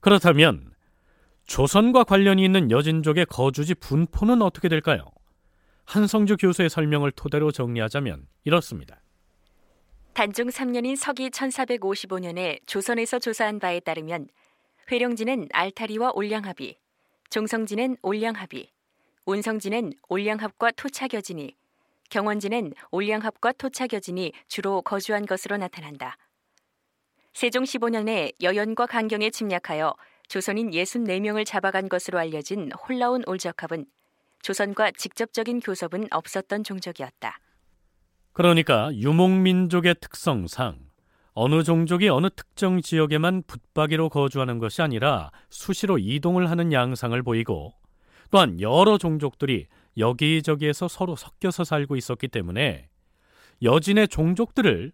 그렇다면 0.00 0.73
조선과 1.46 2.04
관련이 2.04 2.44
있는 2.44 2.70
여진족의 2.70 3.26
거주지 3.26 3.74
분포는 3.74 4.42
어떻게 4.42 4.68
될까요? 4.68 5.04
한성주 5.84 6.38
교수의 6.38 6.70
설명을 6.70 7.12
토대로 7.12 7.52
정리하자면 7.52 8.26
이렇습니다. 8.44 9.00
단종 10.14 10.48
3년인 10.48 10.96
서기 10.96 11.28
1455년에 11.30 12.60
조선에서 12.66 13.18
조사한 13.18 13.58
바에 13.58 13.80
따르면 13.80 14.28
회령지는 14.90 15.48
알타리와 15.52 16.12
올량합이, 16.14 16.78
종성지는 17.30 17.96
올량합이, 18.00 18.70
운성지는 19.26 19.92
올량합과 20.08 20.70
토착여진이, 20.72 21.56
경원지는 22.10 22.72
올량합과 22.90 23.52
토착여진이 23.52 24.32
주로 24.46 24.82
거주한 24.82 25.26
것으로 25.26 25.56
나타난다. 25.56 26.16
세종 27.32 27.64
15년에 27.64 28.32
여연과 28.40 28.86
강경에 28.86 29.30
침략하여 29.30 29.94
조선인 30.28 30.70
64명을 30.70 31.44
잡아간 31.46 31.88
것으로 31.88 32.18
알려진 32.18 32.70
홀라운 32.72 33.22
올적합은 33.26 33.86
조선과 34.42 34.92
직접적인 34.92 35.60
교섭은 35.60 36.08
없었던 36.10 36.64
종족이었다. 36.64 37.38
그러니까 38.32 38.90
유목민족의 38.94 39.96
특성상 40.00 40.78
어느 41.32 41.62
종족이 41.62 42.08
어느 42.08 42.28
특정 42.30 42.80
지역에만 42.80 43.42
붙박이로 43.46 44.08
거주하는 44.08 44.58
것이 44.58 44.82
아니라 44.82 45.30
수시로 45.50 45.98
이동을 45.98 46.50
하는 46.50 46.72
양상을 46.72 47.20
보이고 47.22 47.72
또한 48.30 48.60
여러 48.60 48.98
종족들이 48.98 49.66
여기저기에서 49.96 50.88
서로 50.88 51.16
섞여서 51.16 51.64
살고 51.64 51.96
있었기 51.96 52.28
때문에 52.28 52.88
여진의 53.62 54.08
종족들을 54.08 54.92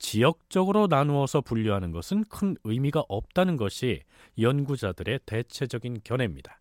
지역적으로 0.00 0.86
나누어서 0.88 1.42
분류하는 1.42 1.92
것은 1.92 2.24
큰 2.24 2.56
의미가 2.64 3.04
없다는 3.08 3.56
것이 3.56 4.00
연구자들의 4.40 5.20
대체적인 5.26 6.00
견해입니다. 6.02 6.58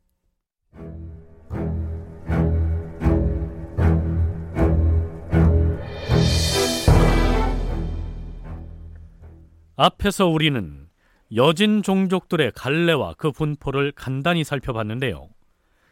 앞에서 9.78 10.28
우리는 10.28 10.90
여진 11.34 11.82
종족들의 11.82 12.52
갈래와 12.54 13.14
그 13.18 13.32
분포를 13.32 13.94
간단히 13.94 14.44
살펴봤는데요. 14.44 15.30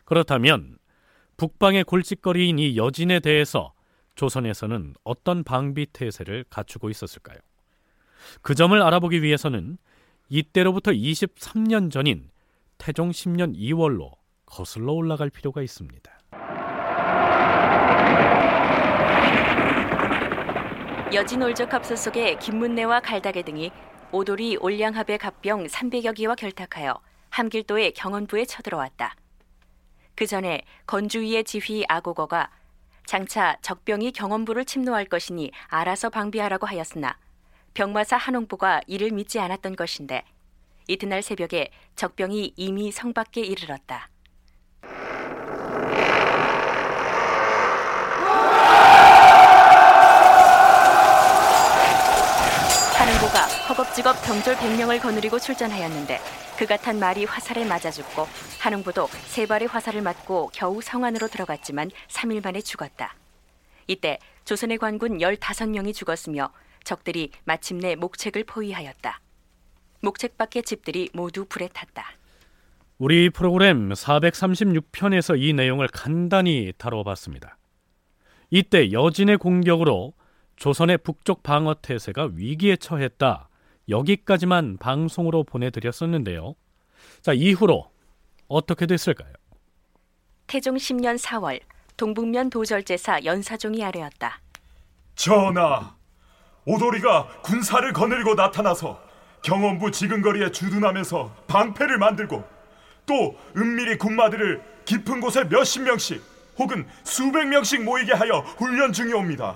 그렇다면 0.03 0.77
북방의 1.37 1.85
골칫거리인 1.85 2.59
이 2.59 2.75
여진에 2.75 3.21
대해서 3.21 3.73
조선에서는 4.17 4.95
어떤 5.03 5.43
방비 5.43 5.87
태세를 5.93 6.43
갖추고 6.49 6.89
있었을까요? 6.89 7.37
그 8.41 8.55
점을 8.55 8.79
알아보기 8.81 9.21
위해서는 9.21 9.77
이때로부터 10.27 10.91
23년 10.91 11.89
전인 11.91 12.29
태종 12.77 13.11
10년 13.11 13.55
2월로 13.55 14.11
거슬러 14.45 14.91
올라갈 14.91 15.29
필요가 15.29 15.61
있습니다. 15.61 16.11
여진 21.13 21.41
올적합 21.41 21.85
소속의 21.85 22.39
김문내와 22.39 22.99
갈다계 22.99 23.43
등이 23.43 23.71
오돌이 24.11 24.57
올량합의 24.57 25.19
갑병 25.19 25.67
300여 25.67 26.15
기와 26.15 26.35
결탁하여 26.35 26.99
함길도의 27.29 27.93
경원부에 27.93 28.45
쳐들어왔다. 28.45 29.15
그 30.15 30.25
전에 30.25 30.63
건주위의 30.87 31.43
지휘 31.43 31.85
아고거가 31.87 32.49
장차 33.07 33.55
적병이 33.61 34.11
경원부를 34.11 34.65
침노할 34.65 35.05
것이니 35.05 35.51
알아서 35.67 36.09
방비하라고 36.09 36.67
하였으나 36.67 37.17
병마사 37.73 38.17
한홍보가 38.17 38.81
이를 38.85 39.11
믿지 39.11 39.39
않았던 39.39 39.77
것인데 39.77 40.25
이튿날 40.89 41.21
새벽에 41.21 41.69
적병이 41.95 42.53
이미 42.57 42.91
성 42.91 43.13
밖에 43.13 43.41
이르렀다. 43.41 44.09
허겁지겁 53.77 54.15
병졸 54.25 54.55
100명을 54.55 54.99
거느리고 54.99 55.37
출전하였는데 55.37 56.17
그가 56.57 56.77
탄 56.77 56.97
말이 56.97 57.25
화살에 57.25 57.63
맞아 57.63 57.91
죽고 57.91 58.25
한웅보도 58.59 59.07
세 59.27 59.45
발의 59.45 59.67
화살을 59.67 60.01
맞고 60.01 60.49
겨우 60.51 60.81
성 60.81 61.03
안으로 61.03 61.27
들어갔지만 61.27 61.91
3일 62.07 62.43
만에 62.43 62.61
죽었다. 62.61 63.13
이때 63.85 64.17
조선의 64.45 64.79
관군 64.79 65.19
15명이 65.19 65.93
죽었으며 65.93 66.51
적들이 66.83 67.29
마침내 67.43 67.95
목책을 67.95 68.45
포위하였다. 68.45 69.21
목책 70.01 70.39
밖의 70.39 70.63
집들이 70.63 71.09
모두 71.13 71.45
불에 71.45 71.67
탔다. 71.67 72.03
우리 72.97 73.29
프로그램 73.29 73.89
436편에서 73.89 75.39
이 75.39 75.53
내용을 75.53 75.87
간단히 75.89 76.73
다뤄봤습니다. 76.79 77.57
이때 78.49 78.91
여진의 78.91 79.37
공격으로 79.37 80.13
조선의 80.55 80.97
북쪽 80.99 81.43
방어 81.43 81.75
태세가 81.75 82.31
위기에 82.33 82.77
처했다. 82.77 83.46
여기까지만 83.89 84.77
방송으로 84.77 85.43
보내드렸었는데요. 85.43 86.55
자, 87.21 87.33
이후로 87.33 87.89
어떻게 88.47 88.85
됐을까요? 88.85 89.33
태종 90.47 90.75
10년 90.75 91.17
4월 91.19 91.59
동북면 91.97 92.49
도절제사 92.49 93.23
연사종이 93.25 93.83
아뢰었다. 93.83 94.39
전하, 95.15 95.95
오도리가 96.65 97.41
군사를 97.41 97.91
거느리고 97.93 98.35
나타나서 98.35 99.01
경원부 99.41 99.91
지근거리에 99.91 100.51
주둔하면서 100.51 101.35
방패를 101.47 101.97
만들고 101.97 102.43
또 103.05 103.37
은밀히 103.55 103.97
군마들을 103.97 104.61
깊은 104.85 105.21
곳에 105.21 105.45
몇십 105.45 105.83
명씩 105.83 106.21
혹은 106.57 106.87
수백 107.03 107.47
명씩 107.47 107.83
모이게 107.83 108.13
하여 108.13 108.39
훈련 108.57 108.91
중이옵니다. 108.91 109.55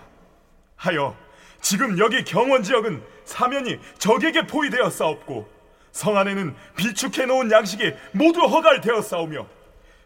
하여 0.75 1.15
지금 1.61 1.97
여기 1.99 2.23
경원 2.23 2.63
지역은 2.63 3.01
사면이 3.31 3.79
적에게 3.97 4.45
포위되어 4.45 4.89
싸웠고 4.89 5.47
성 5.91 6.17
안에는 6.17 6.53
비축해 6.75 7.25
놓은 7.25 7.51
양식이 7.51 7.93
모두 8.13 8.41
허갈되어 8.41 9.01
싸우며 9.01 9.47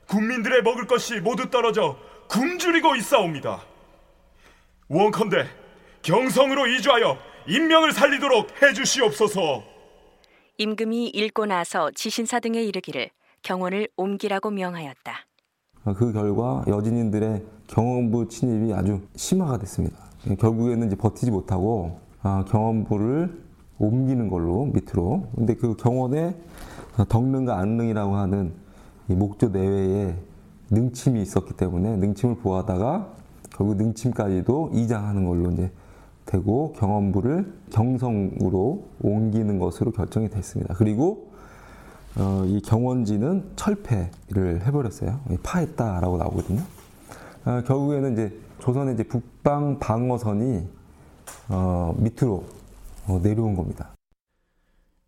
국민들의 0.07 0.61
먹을 0.61 0.85
것이 0.85 1.19
모두 1.19 1.49
떨어져 1.49 1.97
굶주리고 2.29 2.95
있사옵니다. 2.95 3.61
원컨대 4.87 5.47
경성으로 6.03 6.67
이주하여 6.67 7.17
인명을 7.47 7.91
살리도록 7.91 8.61
해주시옵소서. 8.61 9.63
임금이 10.57 11.07
읽고 11.07 11.47
나서 11.47 11.91
지신사 11.91 12.39
등에 12.39 12.63
이르기를 12.63 13.09
경원을 13.41 13.89
옮기라고 13.97 14.51
명하였다. 14.51 15.25
그 15.97 16.13
결과 16.13 16.63
여진인들의 16.67 17.43
경원부 17.67 18.29
침입이 18.29 18.73
아주 18.73 19.01
심화가 19.15 19.57
됐습니다. 19.59 19.97
결국에는 20.39 20.87
이제 20.87 20.95
버티지 20.95 21.29
못하고 21.29 21.99
아, 22.01 22.04
경원부를 22.47 23.45
옮기는 23.77 24.29
걸로 24.29 24.65
밑으로. 24.65 25.27
근데 25.35 25.55
그 25.55 25.75
경원에 25.75 26.35
덕능과 27.09 27.57
안능이라고 27.57 28.15
하는 28.15 28.53
목조 29.07 29.49
내외에 29.49 30.15
능침이 30.71 31.21
있었기 31.21 31.53
때문에 31.53 31.97
능침을 31.97 32.37
보하다가 32.37 33.13
결국 33.51 33.77
능침까지도 33.77 34.71
이장하는 34.73 35.25
걸로 35.25 35.51
이제 35.51 35.71
되고 36.25 36.73
경원부를 36.73 37.53
경성으로 37.69 38.85
옮기는 39.01 39.59
것으로 39.59 39.91
결정이 39.91 40.29
됐습니다. 40.29 40.73
그리고 40.73 41.31
어, 42.17 42.43
이 42.47 42.61
경원지는 42.61 43.51
철폐를 43.55 44.65
해버렸어요. 44.65 45.19
파했다라고 45.43 46.17
나오거든요. 46.17 46.61
어, 47.45 47.61
결국에는 47.67 48.13
이제 48.13 48.39
조선의 48.59 48.95
이제 48.95 49.03
북방 49.03 49.79
방어선이 49.79 50.67
어, 51.49 51.95
밑으로 51.97 52.45
어, 53.07 53.19
내려온 53.21 53.55
겁니다. 53.55 53.95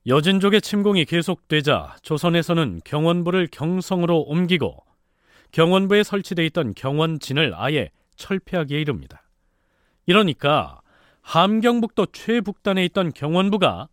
여진족의 0.05 0.61
침공이 0.61 1.05
계속되자 1.05 1.97
조선에서는 2.01 2.81
경원부를 2.85 3.49
경성으로 3.51 4.21
옮기고 4.21 4.77
경원부에 5.51 6.03
설치돼 6.03 6.45
있던 6.47 6.73
경원진을 6.75 7.53
아예 7.55 7.89
철폐하기에 8.15 8.79
이릅니다. 8.79 9.23
이러니까 10.05 10.81
함경북도 11.21 12.07
최북단에 12.13 12.85
있던 12.85 13.11
경원부가 13.11 13.89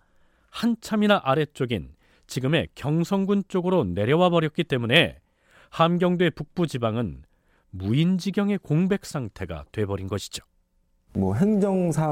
한참이나 0.50 1.20
아래쪽인 1.24 1.94
지금의 2.28 2.68
경성군 2.76 3.44
쪽으로 3.48 3.84
내려와 3.84 4.30
버렸기 4.30 4.62
때문에 4.64 5.18
함경도의 5.70 6.30
북부 6.30 6.68
지방은 6.68 7.24
무인지경의 7.70 8.58
공백 8.58 9.04
상태가 9.04 9.64
돼버린 9.72 10.06
것이죠. 10.06 10.44
뭐 11.16 11.34
행정상이라든가 11.34 12.06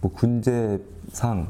뭐 0.00 0.12
군제상의 0.12 1.48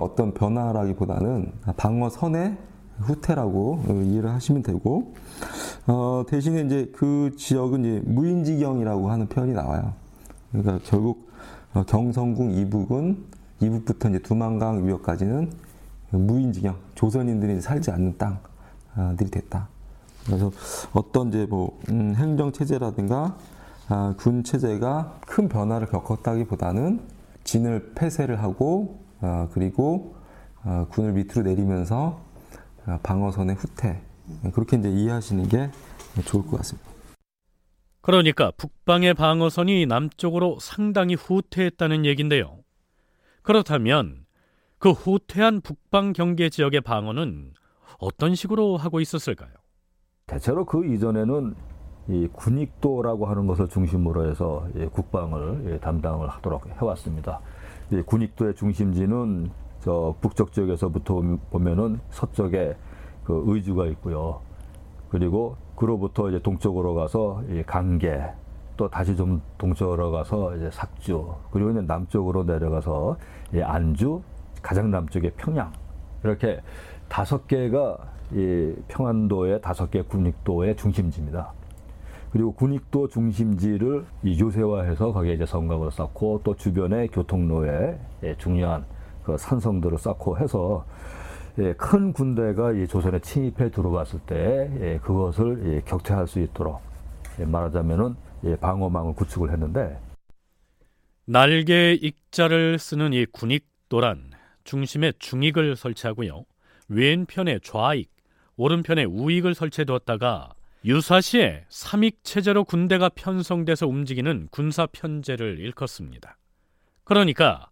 어떤 0.00 0.32
변화라기보다는 0.34 1.50
방어선의 1.76 2.56
후퇴라고 3.00 3.82
이해를 4.04 4.30
하시면 4.30 4.62
되고 4.62 5.14
어, 5.86 6.24
대신에 6.28 6.62
이제 6.62 6.90
그 6.94 7.32
지역은 7.36 7.80
이제 7.84 8.02
무인지경이라고 8.04 9.10
하는 9.10 9.28
표현이 9.28 9.52
나와요. 9.52 9.94
그러니까 10.52 10.78
결국 10.84 11.28
어, 11.74 11.84
경성궁 11.84 12.52
이북은 12.52 13.24
이북부터 13.60 14.10
이제 14.10 14.18
두만강 14.20 14.86
위역까지는 14.86 15.50
무인지경 16.10 16.76
조선인들이 16.94 17.60
살지 17.60 17.90
않는 17.90 18.16
땅들이 18.16 19.30
됐다. 19.30 19.68
그래서 20.26 20.52
어떤 20.92 21.28
이제 21.28 21.46
뭐 21.48 21.78
음, 21.90 22.14
행정 22.16 22.52
체제라든가 22.52 23.36
아, 23.90 24.14
군 24.18 24.44
체제가 24.44 25.20
큰 25.26 25.48
변화를 25.48 25.86
겪었다기보다는 25.88 27.00
진을 27.44 27.92
폐쇄를 27.94 28.42
하고 28.42 29.02
아, 29.20 29.48
그리고 29.52 30.14
아, 30.62 30.86
군을 30.90 31.12
밑으로 31.12 31.42
내리면서 31.42 32.20
아, 32.84 32.98
방어선의 33.02 33.56
후퇴 33.56 34.02
그렇게 34.52 34.76
이제 34.76 34.90
이해하시는 34.90 35.48
게 35.48 35.70
좋을 36.26 36.46
것 36.46 36.58
같습니다. 36.58 36.86
그러니까 38.02 38.52
북방의 38.56 39.14
방어선이 39.14 39.86
남쪽으로 39.86 40.58
상당히 40.60 41.14
후퇴했다는 41.14 42.04
얘긴데요. 42.04 42.58
그렇다면 43.42 44.26
그 44.78 44.90
후퇴한 44.90 45.62
북방 45.62 46.12
경계 46.12 46.50
지역의 46.50 46.82
방어는 46.82 47.54
어떤 47.98 48.34
식으로 48.34 48.76
하고 48.76 49.00
있었을까요? 49.00 49.50
대체로 50.26 50.66
그 50.66 50.86
이전에는 50.86 51.54
이 52.08 52.26
군익도라고 52.32 53.26
하는 53.26 53.46
것을 53.46 53.68
중심으로 53.68 54.30
해서 54.30 54.66
국방을 54.92 55.78
담당을 55.80 56.28
하도록 56.28 56.66
해왔습니다. 56.80 57.40
군익도의 58.06 58.54
중심지는 58.54 59.50
저 59.80 60.14
북쪽 60.20 60.52
지역에서부터 60.52 61.22
보면은 61.50 62.00
서쪽에 62.10 62.76
그 63.24 63.44
의주가 63.46 63.86
있고요. 63.86 64.40
그리고 65.10 65.56
그로부터 65.76 66.28
이제 66.30 66.40
동쪽으로 66.40 66.94
가서 66.94 67.42
강계, 67.66 68.22
또 68.76 68.88
다시 68.88 69.14
좀 69.14 69.42
동쪽으로 69.58 70.10
가서 70.10 70.56
이제 70.56 70.70
삭주, 70.70 71.34
그리고 71.50 71.70
이제 71.70 71.80
남쪽으로 71.82 72.44
내려가서 72.44 73.16
안주, 73.62 74.22
가장 74.62 74.90
남쪽에 74.90 75.30
평양 75.36 75.72
이렇게 76.24 76.60
다섯 77.08 77.46
개가 77.46 77.98
이 78.32 78.74
평안도의 78.88 79.60
다섯 79.62 79.90
개 79.90 80.02
군익도의 80.02 80.76
중심지입니다. 80.76 81.52
그리고 82.38 82.52
군익도 82.52 83.08
중심지를 83.08 84.04
이 84.22 84.38
요새화해서 84.38 85.12
거기에 85.12 85.32
이제 85.32 85.44
성곽을 85.44 85.90
쌓고 85.90 86.42
또 86.44 86.54
주변에 86.54 87.08
교통로에 87.08 87.98
중요한 88.38 88.86
그 89.24 89.36
산성들을 89.36 89.98
쌓고 89.98 90.38
해서 90.38 90.86
예, 91.58 91.72
큰 91.72 92.12
군대가 92.12 92.70
이 92.70 92.86
조선에 92.86 93.18
침입해 93.18 93.72
들어왔을 93.72 94.20
때 94.20 94.70
예, 94.80 94.98
그것을 95.02 95.62
예, 95.66 95.80
격퇴할 95.80 96.28
수 96.28 96.38
있도록 96.38 96.80
예, 97.40 97.44
말하자면은 97.44 98.14
예, 98.44 98.54
방어망을 98.54 99.14
구축을 99.14 99.50
했는데 99.50 99.98
날개 101.24 101.94
익자를 101.94 102.78
쓰는 102.78 103.14
이 103.14 103.26
군익도란 103.26 104.30
중심에 104.62 105.10
중익을 105.18 105.74
설치하고요. 105.74 106.44
왼편에 106.88 107.58
좌익, 107.64 108.12
오른편에 108.56 109.06
우익을 109.06 109.56
설치해 109.56 109.84
두었다가 109.84 110.52
유사시에 110.84 111.64
삼익 111.68 112.22
체제로 112.22 112.64
군대가 112.64 113.08
편성돼서 113.08 113.86
움직이는 113.86 114.48
군사 114.50 114.86
편제를 114.86 115.58
일컫습니다. 115.58 116.38
그러니까 117.04 117.70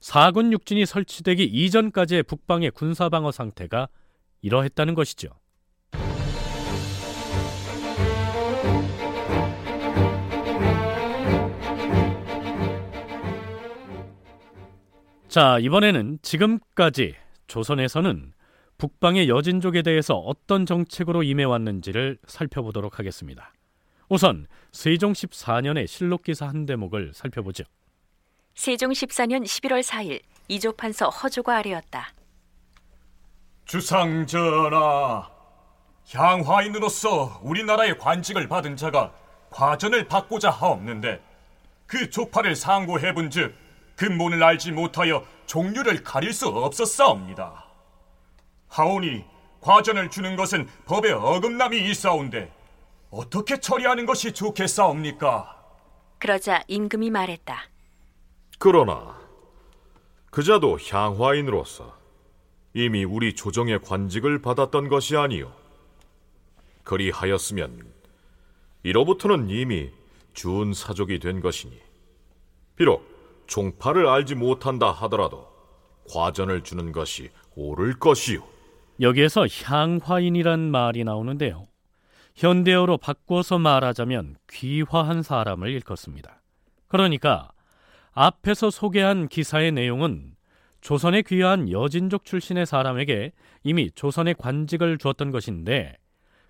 사군 0.00 0.52
육진이 0.52 0.86
설치되기 0.86 1.44
이전까지의 1.44 2.22
북방의 2.24 2.70
군사 2.70 3.08
방어 3.08 3.32
상태가 3.32 3.88
이러했다는 4.42 4.94
것이죠. 4.94 5.28
자, 15.28 15.58
이번에는 15.58 16.18
지금까지 16.22 17.14
조선에서는 17.48 18.32
북방의 18.78 19.28
여진족에 19.28 19.82
대해서 19.82 20.16
어떤 20.16 20.66
정책으로 20.66 21.22
임해왔는지를 21.22 22.18
살펴보도록 22.26 22.98
하겠습니다. 22.98 23.52
우선 24.08 24.46
세종 24.72 25.12
14년의 25.12 25.86
실록 25.86 26.22
기사 26.22 26.46
한 26.46 26.66
대목을 26.66 27.12
살펴보죠. 27.14 27.64
세종 28.54 28.90
14년 28.92 29.44
11월 29.44 29.82
4일 29.82 30.20
이조판서 30.48 31.08
허조가 31.08 31.56
아래였다. 31.58 32.08
주상전하, 33.64 35.28
향화인으로서 36.12 37.40
우리나라의 37.42 37.98
관직을 37.98 38.48
받은 38.48 38.76
자가 38.76 39.12
과전을 39.50 40.06
받고자 40.06 40.50
하옵는데 40.50 41.20
그 41.86 42.10
조파를 42.10 42.54
상고해본즉 42.54 43.54
근본을 43.96 44.42
알지 44.42 44.72
못하여 44.72 45.24
종류를 45.46 46.04
가릴 46.04 46.32
수 46.32 46.48
없었사옵니다. 46.48 47.65
하오니 48.76 49.24
과전을 49.60 50.10
주는 50.10 50.36
것은 50.36 50.68
법에 50.84 51.10
어긋남이 51.10 51.78
있사온데 51.90 52.52
어떻게 53.10 53.58
처리하는 53.58 54.04
것이 54.04 54.32
좋겠사옵니까? 54.32 55.64
그러자 56.18 56.62
임금이 56.68 57.10
말했다. 57.10 57.58
그러나 58.58 59.18
그자도 60.30 60.78
향화인으로서 60.78 61.96
이미 62.74 63.04
우리 63.04 63.34
조정의 63.34 63.80
관직을 63.80 64.42
받았던 64.42 64.88
것이 64.88 65.16
아니요. 65.16 65.50
그리하였으면 66.84 67.90
이로부터는 68.82 69.48
이미 69.48 69.90
준 70.34 70.74
사족이 70.74 71.18
된 71.18 71.40
것이니 71.40 71.80
비록 72.76 73.02
종파를 73.46 74.06
알지 74.06 74.34
못한다 74.34 74.92
하더라도 74.92 75.48
과전을 76.10 76.62
주는 76.62 76.92
것이 76.92 77.30
옳을 77.54 77.98
것이요. 77.98 78.55
여기에서 79.00 79.46
향화인이란 79.46 80.70
말이 80.70 81.04
나오는데요. 81.04 81.66
현대어로 82.34 82.98
바꿔서 82.98 83.58
말하자면 83.58 84.36
귀화한 84.50 85.22
사람을 85.22 85.70
일컫습니다. 85.70 86.42
그러니까 86.88 87.50
앞에서 88.12 88.70
소개한 88.70 89.28
기사의 89.28 89.72
내용은 89.72 90.34
조선에 90.80 91.22
귀화한 91.22 91.70
여진족 91.70 92.24
출신의 92.24 92.66
사람에게 92.66 93.32
이미 93.64 93.90
조선의 93.90 94.34
관직을 94.34 94.98
주었던 94.98 95.30
것인데 95.30 95.96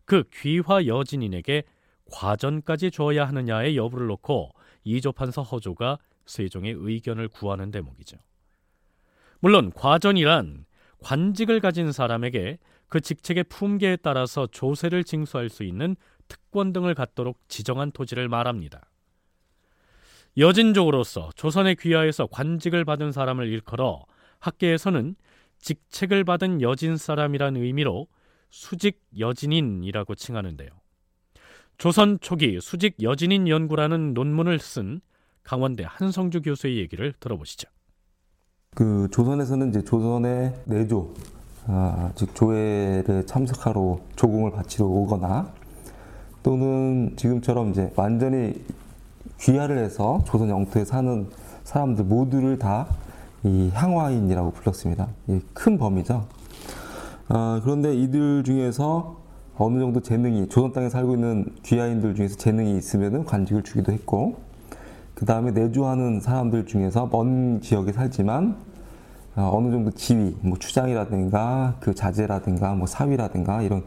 그 0.04 0.24
귀화 0.34 0.86
여진인에게 0.86 1.64
과전까지 2.12 2.90
줘야 2.90 3.26
하느냐의 3.26 3.76
여부를 3.76 4.06
놓고 4.06 4.50
이조판서 4.84 5.42
허조가 5.42 5.98
세종의 6.26 6.74
의견을 6.76 7.28
구하는 7.28 7.70
대목이죠. 7.70 8.18
물론 9.40 9.72
과전이란 9.72 10.66
관직을 10.98 11.60
가진 11.60 11.92
사람에게 11.92 12.58
그 12.88 13.00
직책의 13.00 13.44
품계에 13.44 13.96
따라서 13.96 14.46
조세를 14.46 15.04
징수할 15.04 15.48
수 15.48 15.64
있는 15.64 15.96
특권 16.28 16.72
등을 16.72 16.94
갖도록 16.94 17.40
지정한 17.48 17.92
토지를 17.92 18.28
말합니다. 18.28 18.90
여진족으로서 20.38 21.30
조선의 21.34 21.76
귀하에서 21.76 22.26
관직을 22.26 22.84
받은 22.84 23.12
사람을 23.12 23.48
일컬어 23.48 24.04
학계에서는 24.40 25.16
직책을 25.58 26.24
받은 26.24 26.60
여진 26.60 26.96
사람이란 26.96 27.56
의미로 27.56 28.06
수직 28.50 29.02
여진인이라고 29.18 30.14
칭하는데요. 30.14 30.68
조선 31.78 32.18
초기 32.20 32.60
수직 32.60 33.02
여진인 33.02 33.48
연구라는 33.48 34.14
논문을 34.14 34.58
쓴 34.58 35.00
강원대 35.42 35.84
한성주 35.86 36.42
교수의 36.42 36.78
얘기를 36.78 37.12
들어보시죠. 37.18 37.68
그 38.76 39.08
조선에서는 39.10 39.70
이제 39.70 39.82
조선의 39.82 40.54
내조, 40.66 41.08
아, 41.66 42.10
즉 42.14 42.32
조회를 42.36 43.26
참석하러 43.26 43.98
조공을 44.14 44.52
바치러 44.52 44.86
오거나 44.86 45.48
또는 46.44 47.14
지금처럼 47.16 47.70
이제 47.70 47.90
완전히 47.96 48.62
귀화를 49.40 49.78
해서 49.78 50.22
조선 50.26 50.48
영토에 50.48 50.84
사는 50.84 51.28
사람들 51.64 52.04
모두를 52.04 52.60
다 52.60 52.86
이 53.46 53.70
향화인이라고 53.72 54.50
불렀습니다. 54.50 55.06
큰 55.52 55.78
범위죠. 55.78 56.26
아, 57.28 57.60
그런데 57.62 57.94
이들 57.94 58.42
중에서 58.42 59.18
어느 59.56 59.78
정도 59.78 60.00
재능이 60.00 60.48
조선 60.48 60.72
땅에 60.72 60.88
살고 60.88 61.14
있는 61.14 61.46
귀화인들 61.62 62.16
중에서 62.16 62.36
재능이 62.36 62.76
있으면 62.76 63.24
관직을 63.24 63.62
주기도 63.62 63.92
했고 63.92 64.36
그 65.16 65.24
다음에 65.24 65.50
내조하는 65.50 66.20
사람들 66.20 66.66
중에서 66.66 67.08
먼 67.10 67.62
지역에 67.62 67.90
살지만 67.90 68.54
어, 69.34 69.50
어느 69.54 69.70
정도 69.70 69.90
지위, 69.90 70.36
뭐 70.42 70.58
추장이라든가 70.58 71.76
그 71.80 71.94
자제라든가 71.94 72.74
뭐 72.74 72.86
사위라든가 72.86 73.62
이런 73.62 73.82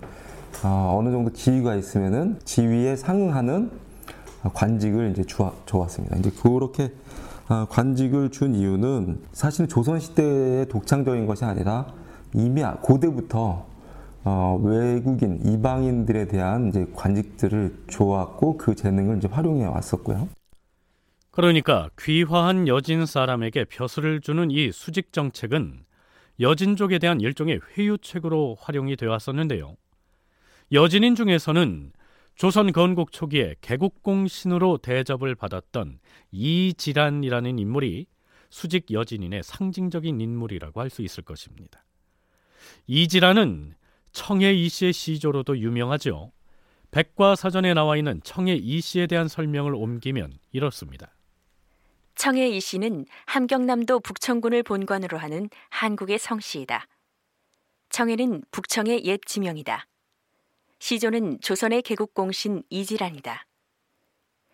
어, 0.64 0.96
어느 0.98 1.12
정도 1.12 1.32
지위가 1.32 1.76
있으면은 1.76 2.40
지위에 2.46 2.96
상응하는 2.96 3.70
관직을 4.56 5.12
이제 5.12 5.24
주어, 5.24 5.54
줘왔습니다. 5.68 6.18
이제 6.18 6.32
그렇게 6.32 6.92
어, 7.48 7.68
관직을 7.70 8.32
준 8.32 8.56
이유는 8.56 9.20
사실 9.32 9.68
조선 9.68 10.00
시대의 10.00 10.68
독창적인 10.68 11.28
것이 11.28 11.46
아니라 11.46 11.94
이미 12.34 12.64
고대부터 12.82 13.68
어, 14.24 14.60
외국인 14.64 15.42
이방인들에 15.46 16.28
대한 16.28 16.70
이제 16.70 16.88
관직들을 16.96 17.84
줘왔고 17.88 18.58
그 18.58 18.74
재능을 18.74 19.18
이제 19.18 19.28
활용해 19.28 19.66
왔었고요. 19.66 20.39
그러니까 21.40 21.90
귀화한 21.98 22.68
여진 22.68 23.06
사람에게 23.06 23.64
벼슬을 23.64 24.20
주는 24.20 24.52
이 24.52 24.74
수직 24.74 25.14
정책은 25.14 25.86
여진족에 26.42 27.00
대한 27.00 27.22
일종의 27.22 27.62
회유책으로 27.78 28.58
활용이 28.60 28.98
되어 28.98 29.12
왔었는데요. 29.12 29.78
여진인 30.74 31.16
중에서는 31.16 31.94
조선 32.36 32.74
건국 32.74 33.14
초기에 33.14 33.56
개국공 33.62 34.28
신으로 34.28 34.80
대접을 34.80 35.34
받았던 35.36 36.00
이질환이라는 36.32 37.58
인물이 37.58 38.08
수직 38.50 38.92
여진인의 38.92 39.42
상징적인 39.44 40.20
인물이라고 40.20 40.82
할 40.82 40.90
수 40.90 41.04
있을 41.04 41.24
것입니다. 41.24 41.86
이질환은 42.88 43.76
청해 44.12 44.56
이씨의 44.56 44.92
시조로도 44.92 45.58
유명하죠. 45.60 46.34
백과사전에 46.92 47.74
나와 47.76 47.96
있는 47.96 48.20
청해 48.26 48.56
이씨에 48.56 49.08
대한 49.08 49.30
설명을 49.30 49.74
옮기면 49.74 50.34
이렇습니다. 50.52 51.14
청해 52.16 52.50
이씨는 52.50 53.06
함경남도 53.26 54.02
북청군을 54.02 54.64
본관으로 54.64 55.18
하는 55.18 55.50
한국의 55.70 56.20
성씨이다. 56.20 56.86
청해는 57.90 58.44
북청의 58.52 59.06
옛 59.06 59.20
지명이다. 59.26 59.88
시조는 60.80 61.40
조선의 61.42 61.82
개국공신 61.82 62.64
이지란이다. 62.70 63.46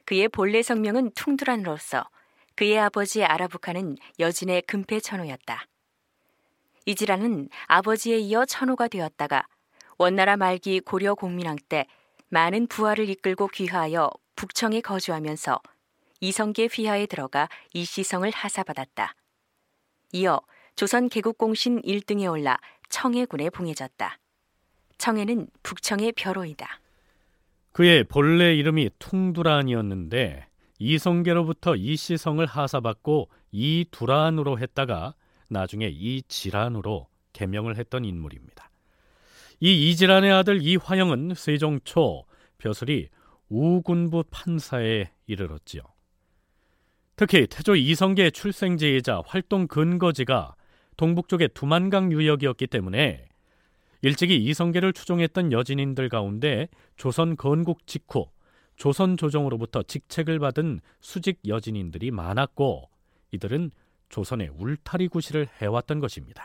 그의 0.06 0.30
본래 0.30 0.62
성명은 0.62 1.12
퉁두란으로서 1.16 2.08
그의 2.56 2.80
아버지 2.80 3.24
아라부카는 3.24 3.98
여진의 4.20 4.62
금패천호였다. 4.64 5.66
이지란은 6.86 7.50
아버지에 7.66 8.18
이어 8.18 8.46
천호가 8.46 8.88
되었다가 8.88 9.48
원나라 9.98 10.38
말기 10.38 10.80
고려 10.80 11.16
공민왕 11.16 11.58
때 11.68 11.88
많은 12.30 12.68
부하를 12.68 13.10
이끌고 13.10 13.48
귀화하여 13.48 14.10
북청에 14.36 14.82
거주하면서 14.82 15.60
이성계 16.26 16.70
휘하에 16.72 17.06
들어가 17.06 17.48
이시성을 17.76 18.32
하사받았다. 18.32 19.14
이어 20.14 20.42
조선 20.76 21.08
개국공신 21.08 21.84
1등에 21.84 22.32
올라 22.32 22.58
청해군에 22.90 23.52
봉해졌다. 23.52 24.18
청해는 24.98 25.48
북청의 25.62 26.14
벼로이다. 26.14 26.82
그의 27.74 28.06
본래 28.06 28.56
이름이 28.56 28.90
퉁두란이었는데 28.98 30.48
이성계로부터 30.80 31.76
이시성을 31.76 32.48
하사받고 32.48 33.30
이두란으로 33.52 34.58
했다가 34.58 35.14
나중에 35.50 35.88
이질환으로 35.88 37.08
개명을 37.34 37.78
했던 37.78 38.04
인물입니다. 38.04 38.72
이 39.60 39.92
이질환의 39.92 40.32
아들 40.32 40.60
이화영은 40.64 41.36
세종 41.36 41.80
초 41.84 42.26
벼슬이 42.58 43.10
우군부 43.48 44.24
판사에 44.32 45.12
이르렀지요. 45.28 45.95
특히 47.18 47.48
태조 47.48 47.76
이성계의 47.76 48.34
출생지이자 48.34 49.24
활동 49.26 49.68
근거지가 49.68 50.56
동북 50.98 51.30
쪽의 51.30 51.50
두만강 51.54 52.12
유역이었기 52.12 52.68
때문에 52.68 53.28
일찍이 54.02 54.36
이성계를 54.36 54.92
추종했던 54.92 55.54
여진인들 55.54 56.10
가운데 56.10 56.68
조선 56.98 57.38
건국 57.38 57.88
직후 57.88 58.28
조선 58.76 59.16
조정으로부터 59.16 59.84
직책을 59.84 60.40
받은 60.40 60.82
수직 61.00 61.40
여진인들이 61.48 62.12
많았고 62.12 62.90
이들은 63.32 63.72
조선의 64.10 64.50
울타리 64.60 65.08
구실을 65.08 65.48
해왔던 65.62 66.02
것입니다. 66.02 66.44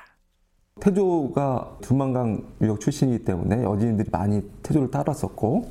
태조가 0.80 1.78
두만강 1.82 2.54
유역 2.62 2.80
출신이기 2.80 3.24
때문에 3.24 3.64
여진인들이 3.64 4.08
많이 4.10 4.40
태조를 4.62 4.90
따랐었고 4.92 5.68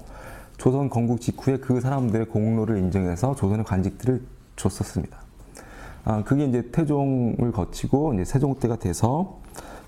조선 0.58 0.90
건국 0.90 1.22
직후에 1.22 1.58
그 1.58 1.80
사람들의 1.80 2.28
공로를 2.28 2.78
인정해서 2.78 3.34
조선의 3.34 3.64
관직들을 3.64 4.22
줬었습니다. 4.60 5.18
아, 6.06 6.24
그게 6.24 6.46
이제 6.46 6.70
태종을 6.72 7.52
거치고 7.52 8.14
이제 8.14 8.26
세종 8.26 8.56
때가 8.56 8.78
돼서 8.78 9.40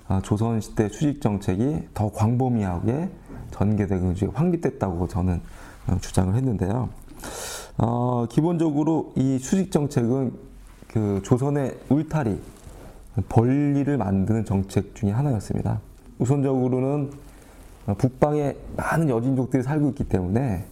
아, 0.08 0.20
조선 0.22 0.60
시대 0.60 0.88
수직 0.88 1.20
정책이 1.20 1.88
더 1.94 2.10
광범위하게 2.10 3.08
전개되고 3.52 4.14
확립됐다고 4.32 5.08
저는 5.08 5.40
어, 5.86 5.96
주장을 6.00 6.34
했는데요. 6.34 6.88
어, 7.78 8.26
기본적으로 8.28 9.12
이 9.16 9.38
수직 9.38 9.70
정책은 9.70 10.32
그 10.88 11.20
조선의 11.24 11.78
울타리 11.88 12.38
권리를 13.28 13.96
만드는 13.96 14.44
정책 14.44 14.94
중의 14.94 15.14
하나였습니다. 15.14 15.80
우선적으로는 16.18 17.10
북방에 17.98 18.56
많은 18.76 19.08
여진족들이 19.08 19.62
살고 19.62 19.90
있기 19.90 20.04
때문에 20.04 20.64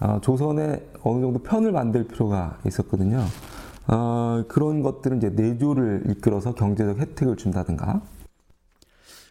어, 0.00 0.18
조선에 0.20 0.80
어느 1.04 1.20
정도 1.20 1.38
편을 1.40 1.72
만들 1.72 2.06
필요가 2.06 2.58
있었거든요. 2.66 3.24
어, 3.88 4.44
그런 4.48 4.82
것들은 4.82 5.18
이제 5.18 5.30
내조를 5.30 6.04
이끌어서 6.08 6.54
경제적 6.54 6.98
혜택을 6.98 7.36
준다든가. 7.36 8.02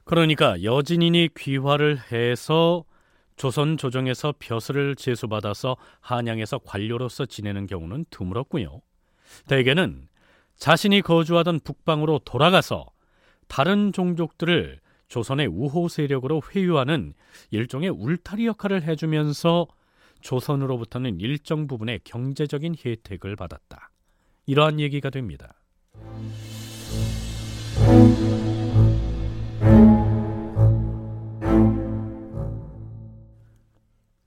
그러니까 0.04 0.62
여진인이 0.62 1.30
귀화를 1.38 2.00
해서 2.12 2.84
조선 3.38 3.78
조정에서 3.78 4.34
벼슬을 4.38 4.96
제수받아서 4.96 5.78
한양에서 6.02 6.60
관료로서 6.60 7.26
지내는 7.26 7.66
경우는 7.66 8.06
드물었고요. 8.10 8.82
대개는 9.48 10.08
자신이 10.58 11.02
거주하던 11.02 11.62
북방으로 11.64 12.20
돌아가서 12.26 12.86
다른 13.48 13.94
종족들을 13.94 14.80
조선의 15.08 15.48
우호 15.48 15.88
세력으로 15.88 16.42
회유하는 16.54 17.14
일종의 17.50 17.90
울타리 17.90 18.46
역할을 18.46 18.84
해주면서 18.84 19.68
조선으로부터는 20.22 21.20
일정 21.20 21.68
부분의 21.68 22.02
경제적인 22.04 22.76
혜택을 22.86 23.36
받았다. 23.36 23.92
이러한 24.46 24.80
얘기가 24.80 25.10
됩니다. 25.10 25.56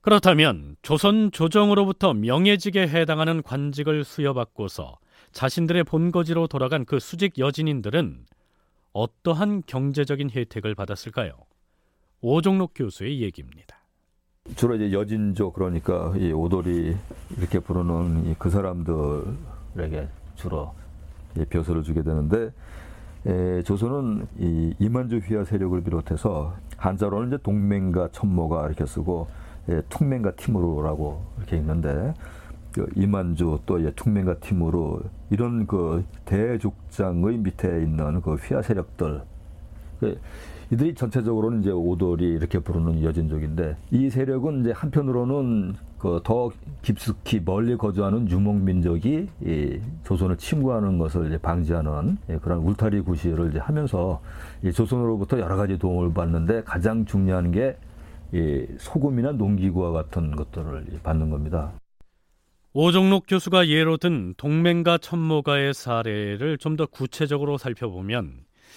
그렇다면 0.01 0.77
조선 0.83 1.33
조정으로부터 1.33 2.13
명예직에 2.13 2.87
해당하는 2.87 3.43
관직을 3.43 4.05
수여받고서 4.05 4.99
자신들의 5.33 5.85
본거지로 5.85 6.47
돌아간 6.47 6.85
그 6.85 6.99
수직 7.01 7.39
여진인들은 7.39 8.27
어떠한 8.93 9.63
경제적인 9.67 10.31
혜택을 10.31 10.75
받았을까요? 10.75 11.33
오종록 12.21 12.73
교수의 12.75 13.23
얘기입니다. 13.23 13.84
주로 14.57 14.75
이제 14.77 14.93
여진족 14.93 15.55
그러니까 15.55 16.13
이 16.17 16.31
오돌이 16.31 16.95
이렇게 17.39 17.59
부르는 17.59 18.37
그 18.39 18.51
사람들에게 18.51 20.09
주로 20.37 20.73
벼슬을 21.49 21.83
주게 21.83 22.03
되는데 22.03 22.53
에, 23.27 23.63
조선은 23.63 24.27
이 24.39 24.75
이만주 24.79 25.17
휘하 25.25 25.45
세력을 25.45 25.83
비롯해서 25.83 26.55
한자로는 26.77 27.29
이제 27.29 27.39
동맹과 27.43 28.11
천모가 28.13 28.67
이렇게 28.67 28.85
쓰고 28.85 29.29
예, 29.71 29.83
퉁맹과 29.89 30.33
티무로라고 30.33 31.25
이렇게 31.39 31.57
있는데 31.57 32.13
그 32.71 32.87
이만주 32.95 33.61
또 33.65 33.83
예, 33.83 33.91
퉁맹과 33.93 34.41
티무로 34.41 35.01
이런 35.31 35.67
그 35.67 36.05
대족장의 36.27 37.39
밑에 37.39 37.83
있는 37.83 38.21
그 38.21 38.35
휘하 38.35 38.61
세력들 38.61 39.23
그 40.01 40.21
이들이 40.71 40.95
전체적으로는 40.95 41.61
이제 41.61 41.71
오돌이 41.71 42.25
이렇게 42.25 42.59
부르는 42.59 43.03
여진족인데 43.03 43.77
이 43.91 44.11
세력은 44.11 44.61
이제 44.63 44.73
한편으로는 44.73 45.75
그 45.99 46.21
더 46.23 46.51
깊숙이 46.83 47.41
멀리 47.45 47.77
거주하는 47.77 48.29
유목 48.29 48.57
민족이 48.57 49.27
이 49.43 49.81
조선을 50.05 50.37
침공하는 50.37 50.99
것을 50.99 51.29
이제 51.29 51.39
방지하는 51.39 52.19
예, 52.29 52.37
그런 52.37 52.59
울타리 52.59 53.01
구시를 53.01 53.51
이제 53.51 53.59
하면서 53.59 54.21
이 54.63 54.71
조선으로부터 54.71 55.41
여러 55.41 55.57
가지 55.57 55.79
도움을 55.79 56.13
받는데 56.13 56.65
가장 56.65 57.05
중요한 57.05 57.51
게 57.53 57.77
이 58.35 58.67
소금이나 58.79 59.31
농기구와 59.33 59.93
같은 59.93 60.35
것들을 60.35 60.87
받는 61.05 61.31
겁니다. 61.31 61.73
오종록 62.73 63.27
교수가 63.29 63.69
예로 63.69 63.97
든 63.97 64.35
동맹가 64.37 64.99
천모가의 64.99 65.73
사례를 65.73 66.59
좀 66.59 66.77
더 66.77 66.87
구체적으로 66.87 67.57
살펴보면 67.59 68.33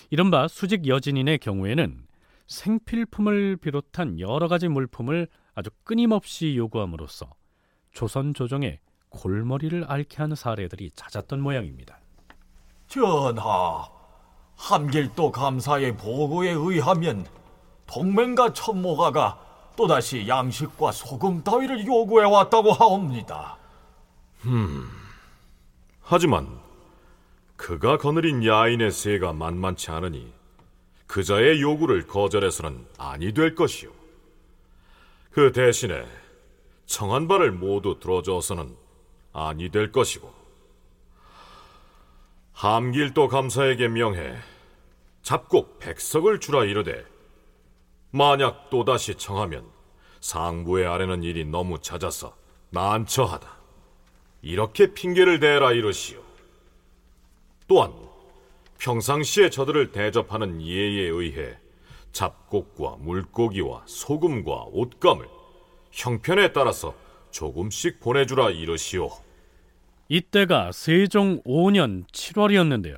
이른바 0.09 0.47
수직 0.47 0.87
여진인의 0.87 1.39
경우에는 1.39 2.05
생필품을 2.47 3.57
비롯한 3.57 4.19
여러 4.19 4.47
가지 4.47 4.67
물품을 4.67 5.27
아주 5.53 5.69
끊임없이 5.83 6.55
요구함으로써 6.55 7.29
조선 7.91 8.33
조정의 8.33 8.79
골머리를 9.09 9.85
앓게 9.87 10.17
한 10.17 10.35
사례들이 10.35 10.91
잦았던 10.91 11.41
모양입니다. 11.41 11.99
전하, 12.87 13.89
함길도 14.55 15.31
감사의 15.31 15.97
보고에 15.97 16.51
의하면 16.51 17.25
동맹과 17.85 18.53
천모가가 18.53 19.39
또다시 19.75 20.27
양식과 20.27 20.91
소금 20.91 21.43
따위를 21.43 21.85
요구해 21.85 22.25
왔다고 22.25 22.71
하옵니다. 22.71 23.57
음. 24.45 24.89
하지만 26.01 26.59
그가 27.57 27.97
거느린 27.97 28.45
야인의 28.45 28.91
세가 28.91 29.33
만만치 29.33 29.91
않으니 29.91 30.31
그자의 31.07 31.61
요구를 31.61 32.07
거절해서는 32.07 32.85
아니 32.97 33.33
될 33.33 33.55
것이요. 33.55 33.91
그 35.31 35.51
대신에 35.51 36.05
청한 36.85 37.27
바를 37.27 37.51
모두 37.51 37.99
들어줘서는 37.99 38.75
아니 39.33 39.69
될 39.69 39.91
것이고 39.91 40.33
함길도 42.53 43.27
감사에게 43.27 43.87
명해 43.87 44.37
잡곡 45.21 45.79
백석을 45.79 46.39
주라 46.39 46.63
이르되 46.63 47.05
만약 48.11 48.69
또다시 48.69 49.15
청하면 49.15 49.65
상부에 50.21 50.85
아래는 50.85 51.23
일이 51.23 51.45
너무 51.45 51.79
잦아서 51.79 52.35
난처하다. 52.69 53.57
이렇게 54.41 54.93
핑계를 54.93 55.39
대라 55.39 55.71
이러시오. 55.73 56.26
또한 57.67 57.91
평상시에 58.79 59.49
저들을 59.49 59.91
대접하는 59.91 60.61
예에 60.61 61.07
의해 61.09 61.57
잡곡과 62.11 62.97
물고기와 62.99 63.83
소금과 63.85 64.67
옷감을 64.71 65.27
형편에 65.91 66.53
따라서 66.53 66.95
조금씩 67.31 67.99
보내주라 67.99 68.51
이러시오. 68.51 69.09
이때가 70.07 70.71
세종 70.71 71.41
5년 71.43 72.07
7월이었는데요. 72.11 72.95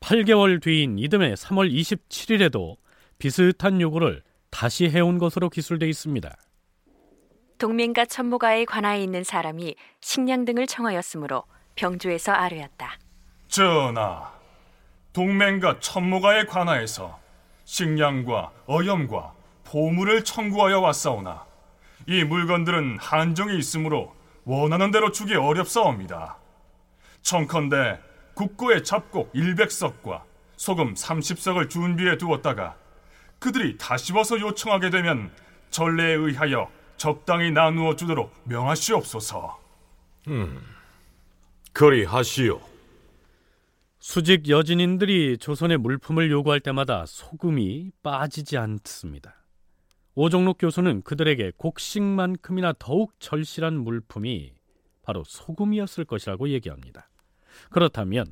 8개월 0.00 0.62
뒤인 0.62 0.98
이듬해 0.98 1.34
3월 1.34 1.70
27일에도 1.72 2.76
비슷한 3.18 3.80
요구를 3.80 4.22
다시 4.50 4.88
해온 4.88 5.18
것으로 5.18 5.50
기술돼 5.50 5.88
있습니다. 5.88 6.36
동맹과 7.58 8.06
천모가의 8.06 8.66
관하에 8.66 9.02
있는 9.02 9.24
사람이 9.24 9.76
식량 10.00 10.44
등을 10.44 10.66
청하였으므로 10.66 11.44
병조에서 11.76 12.32
아뢰었다. 12.32 12.98
전하, 13.54 14.32
동맹과 15.12 15.78
천모가의 15.78 16.48
관하에서 16.48 17.20
식량과 17.64 18.50
어염과 18.66 19.32
보물을 19.62 20.24
청구하여 20.24 20.80
왔사오나 20.80 21.46
이 22.08 22.24
물건들은 22.24 22.98
한정이 22.98 23.56
있으므로 23.56 24.12
원하는 24.42 24.90
대로 24.90 25.12
주기 25.12 25.36
어렵사옵니다. 25.36 26.36
청컨대 27.22 28.00
국고에 28.34 28.82
잡곡 28.82 29.32
100석과 29.34 30.22
소금 30.56 30.94
30석을 30.94 31.70
준비해 31.70 32.18
두었다가 32.18 32.74
그들이 33.38 33.78
다시 33.78 34.12
와서 34.12 34.40
요청하게 34.40 34.90
되면 34.90 35.30
전례에 35.70 36.14
의하여 36.14 36.68
적당히 36.96 37.52
나누어 37.52 37.94
주도록 37.94 38.34
명하시옵소서. 38.46 39.60
음, 40.26 40.60
그리 41.72 42.04
하시오. 42.04 42.73
수직 44.06 44.50
여진인들이 44.50 45.38
조선의 45.38 45.78
물품을 45.78 46.30
요구할 46.30 46.60
때마다 46.60 47.06
소금이 47.06 47.90
빠지지 48.02 48.58
않습니다. 48.58 49.34
오종록 50.14 50.58
교수는 50.58 51.00
그들에게 51.00 51.52
곡식만큼이나 51.56 52.74
더욱 52.78 53.14
절실한 53.18 53.78
물품이 53.78 54.52
바로 55.00 55.24
소금이었을 55.24 56.04
것이라고 56.04 56.50
얘기합니다. 56.50 57.08
그렇다면 57.70 58.26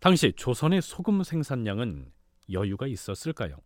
당시 0.00 0.32
조선의 0.34 0.80
소금 0.80 1.22
생산량은 1.22 2.06
여유가 2.50 2.86
있었을까요? 2.86 3.56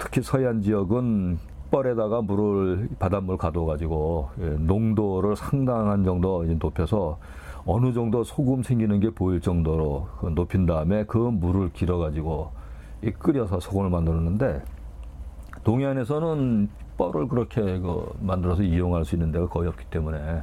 특히 0.00 0.20
서해안 0.20 0.62
지역은 0.62 1.38
뻘에다가 1.70 2.22
물을 2.22 2.88
바닷물 2.98 3.36
가둬가지고 3.36 4.30
예, 4.40 4.48
농도를 4.58 5.36
상당한 5.36 6.02
정도 6.02 6.42
높여서 6.42 7.20
어느 7.66 7.92
정도 7.92 8.24
소금 8.24 8.62
생기는 8.62 9.00
게 9.00 9.10
보일 9.10 9.40
정도로 9.40 10.08
그 10.20 10.26
높인 10.28 10.66
다음에 10.66 11.04
그 11.04 11.18
물을 11.18 11.70
길어 11.72 11.98
가지고 11.98 12.52
끓여서 13.18 13.60
소금을 13.60 13.90
만들었는데 13.90 14.62
동해안에서는 15.64 16.68
뻘을 16.96 17.28
그렇게 17.28 17.60
그 17.60 18.12
만들어서 18.20 18.62
이용할 18.62 19.04
수 19.04 19.14
있는 19.14 19.32
데가 19.32 19.48
거의 19.48 19.68
없기 19.68 19.86
때문에 19.86 20.42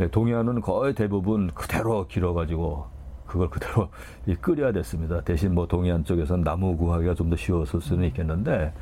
예, 0.00 0.08
동해안은 0.08 0.60
거의 0.60 0.94
대부분 0.94 1.50
그대로 1.54 2.06
길어가지고 2.08 2.86
그걸 3.26 3.48
그대로 3.48 3.88
끓여야 4.40 4.72
됐습니다. 4.72 5.20
대신 5.22 5.54
뭐 5.54 5.66
동해안 5.66 6.04
쪽에서는 6.04 6.44
나무 6.44 6.76
구하기가 6.76 7.14
좀 7.14 7.30
더 7.30 7.36
쉬웠을 7.36 7.80
수는 7.80 8.04
있겠는데 8.08 8.72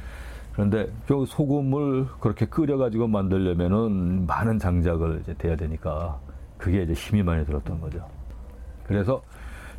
그런데 0.53 0.91
그 1.07 1.25
소금을 1.27 2.07
그렇게 2.21 2.47
끓여가지고 2.47 3.09
만들려면은 3.09 4.27
많은 4.27 4.59
장작을 4.59 5.21
이제 5.23 5.35
대야 5.35 5.57
되니까 5.57 6.19
그게 6.63 6.85
이제 6.85 6.93
힘이 6.93 7.25
많이 7.25 7.45
들었던 7.45 7.81
거죠. 7.81 8.09
그래서 8.85 9.21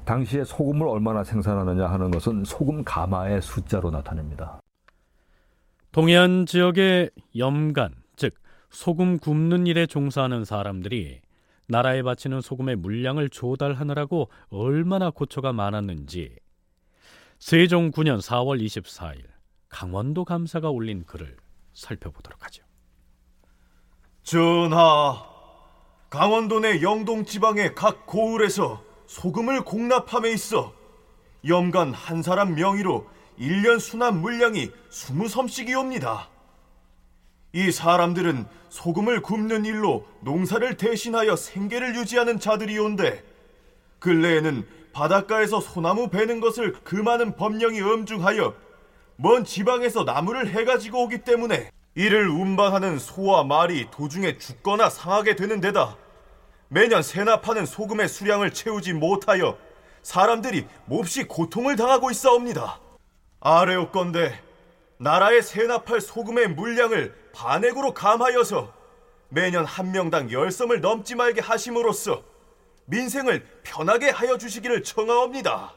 당시에 0.04 0.44
소금을 0.44 0.86
얼마나 0.86 1.24
생산하느냐 1.24 1.88
하는 1.88 2.12
것은 2.12 2.44
소금 2.44 2.84
가마의 2.84 3.42
숫자로 3.42 3.90
나타냅니다. 3.90 4.60
동해안 5.94 6.46
지역의 6.46 7.12
염간, 7.38 7.94
즉 8.18 8.34
소금 8.70 9.20
굽는 9.20 9.66
일에 9.66 9.86
종사하는 9.86 10.44
사람들이 10.44 11.22
나라에 11.70 12.04
바치는 12.04 12.42
소금의 12.42 12.76
물량을 12.76 13.30
조달하느라고 13.30 14.30
얼마나 14.50 15.10
고초가 15.10 15.54
많았는지 15.54 16.36
세종 17.40 17.92
9년 17.92 18.20
4월 18.20 18.62
24일 18.62 19.24
강원도 19.70 20.26
감사가 20.26 20.70
올린 20.70 21.06
글을 21.06 21.38
살펴보도록 21.72 22.44
하죠. 22.46 22.62
전하, 24.24 25.33
강원도 26.14 26.60
내 26.60 26.84
영동 26.84 27.26
지방의 27.26 27.74
각 27.74 28.06
고을에서 28.06 28.84
소금을 29.08 29.64
공납함에 29.64 30.32
있어 30.34 30.72
염간 31.48 31.92
한 31.92 32.22
사람 32.22 32.54
명의로 32.54 33.08
1년 33.40 33.80
수납 33.80 34.18
물량이 34.18 34.70
20섬씩이옵니다. 34.92 36.28
이 37.54 37.72
사람들은 37.72 38.46
소금을 38.70 39.24
굽는 39.24 39.66
일로 39.66 40.06
농사를 40.20 40.78
대신하여 40.78 41.36
생계를 41.36 41.96
유지하는 41.96 42.40
자들이온데 42.40 43.24
근래에는 43.98 44.68
바닷가에서 44.94 45.62
소나무 45.62 46.10
베는 46.10 46.42
것을 46.42 46.74
금하는 46.84 47.36
법령이 47.36 47.82
엄중하여 47.82 48.54
먼 49.16 49.44
지방에서 49.44 50.04
나무를 50.04 50.50
해가지고 50.50 51.06
오기 51.06 51.24
때문에 51.24 51.72
이를 51.96 52.30
운반하는 52.30 53.00
소와 53.00 53.46
말이 53.46 53.88
도중에 53.90 54.38
죽거나 54.38 54.92
상하게 54.92 55.36
되는 55.36 55.60
데다 55.60 56.03
매년 56.74 57.04
세납하는 57.04 57.68
소금의 57.68 58.08
수량을 58.08 58.52
채우지 58.52 58.94
못하여 58.94 59.60
사람들이 60.02 60.66
몹시 60.88 61.24
고통을 61.26 61.76
당하고 61.76 62.10
있사옵니다. 62.10 62.80
아래옵건대 63.42 64.34
나라에 64.98 65.42
세납할 65.42 66.02
소금의 66.02 66.48
물량을 66.50 67.14
반액으로 67.32 67.94
감하여서 67.94 68.74
매년 69.30 69.66
한 69.66 69.92
명당 69.92 70.32
열 70.32 70.50
섬을 70.50 70.82
넘지 70.82 71.14
말게 71.14 71.42
하심으로써 71.42 72.24
민생을 72.86 73.46
편하게 73.62 74.10
하여 74.10 74.40
주시기를 74.40 74.82
청하옵니다. 74.82 75.76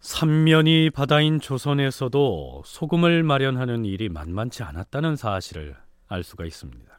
삼면이 0.00 0.90
바다인 0.90 1.38
조선에서도 1.38 2.62
소금을 2.66 3.22
마련하는 3.22 3.84
일이 3.84 4.08
만만치 4.08 4.64
않았다는 4.64 5.14
사실을 5.14 5.76
알 6.08 6.24
수가 6.24 6.44
있습니다. 6.44 6.91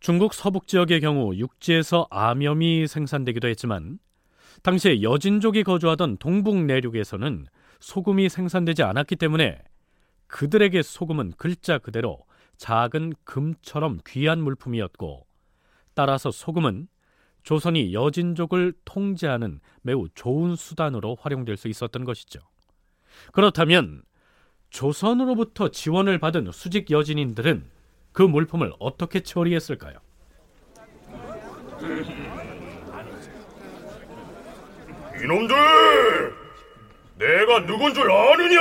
중국 0.00 0.32
서북 0.32 0.68
지역의 0.68 1.00
경우 1.00 1.34
육지에서 1.34 2.06
암염이 2.10 2.86
생산되기도 2.86 3.48
했지만 3.48 3.98
당시에 4.62 5.02
여진족이 5.02 5.64
거주하던 5.64 6.18
동북 6.18 6.64
내륙에서는 6.64 7.46
소금이 7.80 8.28
생산되지 8.28 8.82
않았기 8.82 9.16
때문에 9.16 9.62
그들에게 10.28 10.82
소금은 10.82 11.32
글자 11.36 11.78
그대로 11.78 12.24
작은 12.56 13.14
금처럼 13.24 14.00
귀한 14.06 14.40
물품이었고 14.40 15.26
따라서 15.94 16.30
소금은 16.30 16.88
조선이 17.42 17.94
여진족을 17.94 18.74
통제하는 18.84 19.60
매우 19.82 20.08
좋은 20.14 20.54
수단으로 20.54 21.16
활용될 21.20 21.56
수 21.56 21.68
있었던 21.68 22.04
것이죠. 22.04 22.40
그렇다면 23.32 24.02
조선으로부터 24.70 25.70
지원을 25.70 26.18
받은 26.18 26.50
수직 26.52 26.90
여진인들은 26.90 27.77
그 28.18 28.24
물품을 28.24 28.72
어떻게 28.80 29.20
처리했을까요? 29.20 29.94
이놈들! 35.22 35.54
내가 37.16 37.64
누군 37.64 37.94
줄 37.94 38.10
아느냐? 38.10 38.60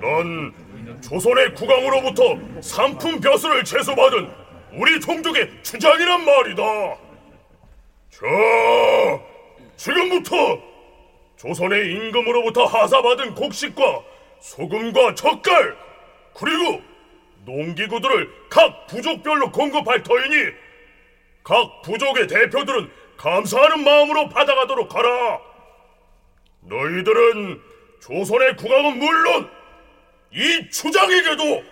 넌 0.00 0.54
조선의 1.02 1.54
국왕으로부터 1.54 2.62
상품 2.62 3.20
벼슬을 3.20 3.62
제소받은 3.62 4.30
우리 4.72 4.98
종족의 5.00 5.62
주장이란 5.62 6.24
말이다. 6.24 6.62
자, 8.08 8.26
지금부터 9.76 10.34
조선의 11.36 11.92
임금으로부터 11.92 12.64
하사받은 12.64 13.34
곡식과 13.34 14.00
소금과 14.40 15.14
젓갈 15.14 15.76
그리고 16.32 16.88
농기구들을 17.44 18.48
각 18.50 18.86
부족별로 18.86 19.50
공급할 19.52 20.02
터이니 20.02 20.52
각 21.42 21.82
부족의 21.82 22.26
대표들은 22.26 22.90
감사하는 23.16 23.82
마음으로 23.84 24.28
받아가도록 24.28 24.94
하라. 24.94 25.40
너희들은 26.60 27.60
조선의 28.00 28.56
국왕은 28.56 28.98
물론 28.98 29.50
이 30.30 30.68
주장에게도 30.70 31.62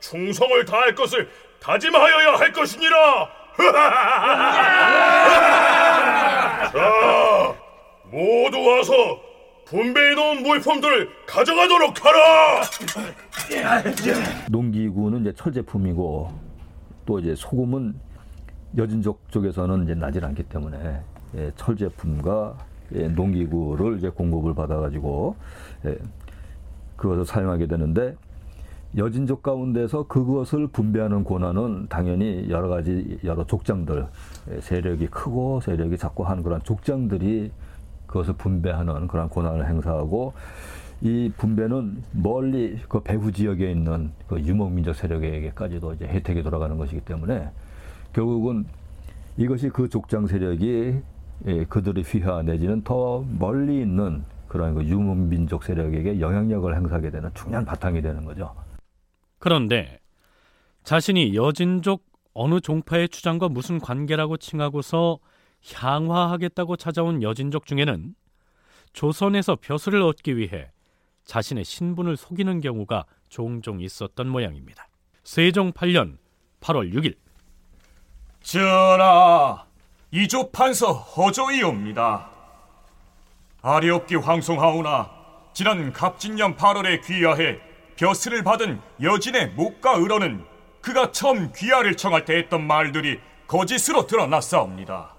충성을 0.00 0.64
다할 0.64 0.94
것을 0.94 1.28
다짐하여야 1.60 2.34
할 2.38 2.52
것이니라. 2.52 3.44
자, 6.72 7.54
모두 8.04 8.62
와서 8.64 9.20
분배해 9.66 10.14
놓은 10.14 10.42
물품들을 10.42 11.10
가져가도록 11.26 12.04
하라. 12.04 12.62
농기구는 14.50 15.03
이제 15.24 15.32
철 15.32 15.54
제품이고 15.54 16.28
또 17.06 17.18
이제 17.18 17.34
소금은 17.34 17.94
여진족 18.76 19.30
쪽에서는 19.30 19.84
이제 19.84 19.94
나질 19.94 20.22
않기 20.22 20.42
때문에 20.44 21.00
예, 21.36 21.50
철 21.56 21.76
제품과 21.76 22.58
예, 22.94 23.08
농기구를 23.08 23.96
이제 23.96 24.10
공급을 24.10 24.54
받아가지고 24.54 25.34
예, 25.86 25.98
그것을 26.96 27.24
사용하게 27.24 27.66
되는데 27.66 28.16
여진족 28.98 29.42
가운데서 29.42 30.08
그것을 30.08 30.66
분배하는 30.66 31.24
권한은 31.24 31.86
당연히 31.88 32.50
여러 32.50 32.68
가지 32.68 33.18
여러 33.24 33.46
족장들 33.46 34.06
예, 34.50 34.60
세력이 34.60 35.06
크고 35.06 35.60
세력이 35.62 35.96
작고 35.96 36.24
하는 36.24 36.42
그런 36.42 36.62
족장들이 36.62 37.50
그것을 38.06 38.34
분배하는 38.34 39.08
그런 39.08 39.30
권한을 39.30 39.66
행사하고 39.66 40.34
이 41.04 41.30
분배는 41.36 42.02
멀리 42.12 42.78
그 42.88 43.02
배후 43.02 43.30
지역에 43.30 43.70
있는 43.70 44.10
그 44.26 44.40
유목민족 44.40 44.94
세력에게까지도 44.94 45.92
이제 45.92 46.06
혜택이 46.06 46.42
돌아가는 46.42 46.78
것이기 46.78 47.02
때문에 47.02 47.50
결국은 48.14 48.64
이것이 49.36 49.68
그 49.68 49.90
족장 49.90 50.26
세력이 50.26 50.94
예, 51.46 51.64
그들의 51.64 52.04
휘하 52.04 52.40
내지는 52.40 52.82
더 52.84 53.22
멀리 53.38 53.82
있는 53.82 54.24
그런 54.48 54.74
그 54.74 54.82
유목민족 54.82 55.64
세력에게 55.64 56.20
영향력을 56.20 56.74
행사하게 56.74 57.10
되는 57.10 57.30
중요한 57.34 57.66
바탕이 57.66 58.00
되는 58.00 58.24
거죠. 58.24 58.54
그런데 59.38 60.00
자신이 60.84 61.34
여진족 61.34 62.02
어느 62.32 62.60
종파의 62.60 63.10
주장과 63.10 63.50
무슨 63.50 63.78
관계라고 63.78 64.38
칭하고서 64.38 65.18
향화하겠다고 65.70 66.76
찾아온 66.76 67.22
여진족 67.22 67.66
중에는 67.66 68.14
조선에서 68.94 69.58
벼슬을 69.60 70.00
얻기 70.00 70.38
위해 70.38 70.70
자신의 71.24 71.64
신분을 71.64 72.16
속이는 72.16 72.60
경우가 72.60 73.04
종종 73.28 73.80
있었던 73.80 74.28
모양입니다. 74.28 74.88
세종 75.24 75.72
8년 75.72 76.18
8월 76.60 76.92
6일 76.94 77.16
전하, 78.42 79.64
이조 80.10 80.50
판서 80.50 80.92
허조이옵니다. 80.92 82.30
아리옵기 83.62 84.16
황송하오나 84.16 85.10
지난 85.54 85.92
갑진년 85.92 86.56
8월에 86.56 87.04
귀하해 87.06 87.58
벼슬을 87.96 88.44
받은 88.44 88.80
여진의 89.00 89.50
목과 89.50 89.96
을어는 89.98 90.44
그가 90.82 91.12
처음 91.12 91.50
귀하를 91.52 91.96
청할 91.96 92.26
때 92.26 92.36
했던 92.36 92.66
말들이 92.66 93.18
거짓으로 93.46 94.06
드러났사옵니다. 94.06 95.14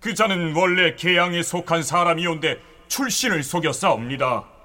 그 0.00 0.14
자는 0.14 0.54
원래 0.54 0.94
계양에 0.96 1.42
속한 1.42 1.82
사람이온데 1.82 2.60
출신을 2.88 3.42
속였사옵니다. 3.42 4.59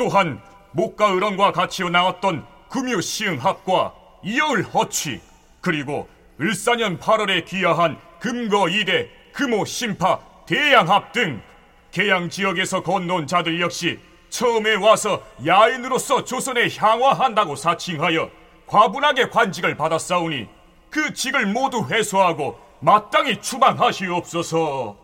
또한 0.00 0.40
목과 0.72 1.14
을원과 1.14 1.52
같이 1.52 1.84
나왔던 1.84 2.46
금유 2.70 3.02
시흥합과 3.02 3.92
이여을 4.24 4.62
허취 4.62 5.20
그리고 5.60 6.08
을사년 6.40 6.98
8월에 6.98 7.44
귀하한 7.44 7.98
금거 8.18 8.70
이대 8.70 9.10
금호 9.34 9.66
심파 9.66 10.18
대양합 10.46 11.12
등 11.12 11.42
계양 11.90 12.30
지역에서 12.30 12.82
건너온 12.82 13.26
자들 13.26 13.60
역시 13.60 13.98
처음에 14.30 14.76
와서 14.76 15.22
야인으로서 15.44 16.24
조선에 16.24 16.68
향화한다고 16.74 17.54
사칭하여 17.54 18.30
과분하게 18.66 19.28
관직을 19.28 19.76
받았사오니 19.76 20.46
그 20.88 21.12
직을 21.12 21.44
모두 21.44 21.86
회수하고 21.90 22.58
마땅히 22.80 23.38
추방하시옵소서. 23.42 24.96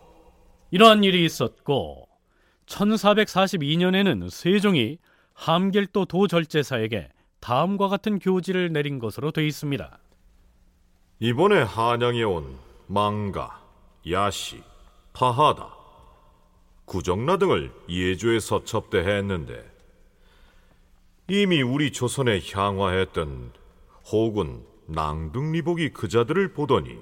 이러한 0.71 1.05
일이 1.05 1.27
있었고 1.27 2.06
1442년에는 2.67 4.31
세종이 4.31 4.99
함길도 5.35 6.07
도절제사에게 6.07 7.11
다음과 7.41 7.89
같은 7.89 8.19
교지를 8.19 8.73
내린 8.73 8.99
것으로 8.99 9.31
돼 9.31 9.47
있습니다. 9.47 9.99
이번에 11.21 11.63
한양에 11.63 12.23
온 12.23 12.59
망가, 12.87 13.63
야시, 14.11 14.63
파하다, 15.13 15.75
구정라 16.85 17.39
등을 17.39 17.73
예조에서 17.89 18.65
접대했는데 18.65 19.65
이미 21.29 21.63
우리 21.63 21.93
조선에 21.93 22.41
향화했던 22.53 23.53
호군 24.13 24.65
낭등리복이 24.87 25.91
그자들을 25.91 26.53
보더니 26.53 26.97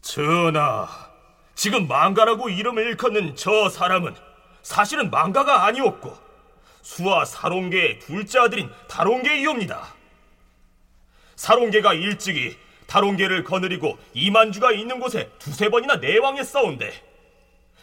전하, 0.00 0.88
지금 1.54 1.88
망가라고 1.88 2.48
이름을 2.48 2.86
일컫는 2.86 3.36
저 3.36 3.68
사람은 3.68 4.14
사실은 4.62 5.10
망가가 5.10 5.66
아니었고 5.66 6.16
수와 6.82 7.24
사롱계의 7.24 7.98
둘째 8.00 8.38
아들인 8.38 8.70
다롱계이옵니다. 8.88 9.94
사롱계가 11.36 11.94
일찍이 11.94 12.56
다롱계를 12.86 13.44
거느리고 13.44 13.98
이만주가 14.14 14.72
있는 14.72 14.98
곳에 14.98 15.30
두세 15.38 15.68
번이나 15.68 15.96
내왕했사온데 15.96 16.92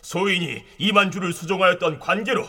소인이 0.02 0.64
이만주를 0.78 1.34
수종하였던 1.34 2.00
관계로 2.00 2.48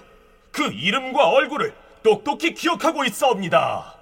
그 0.50 0.64
이름과 0.64 1.28
얼굴을 1.28 1.74
똑똑히 2.02 2.54
기억하고 2.54 3.04
있사옵니다. 3.04 3.94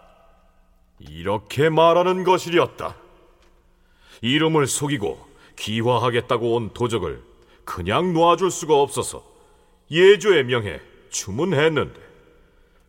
이렇게 0.98 1.68
말하는 1.68 2.24
것이었다. 2.24 2.94
이름을 4.22 4.66
속이고 4.66 5.25
귀화하겠다고 5.56 6.54
온 6.54 6.70
도적을 6.72 7.22
그냥 7.64 8.12
놓아줄 8.12 8.50
수가 8.50 8.74
없어서 8.74 9.24
예조의 9.90 10.44
명에 10.44 10.80
주문했는데 11.10 12.00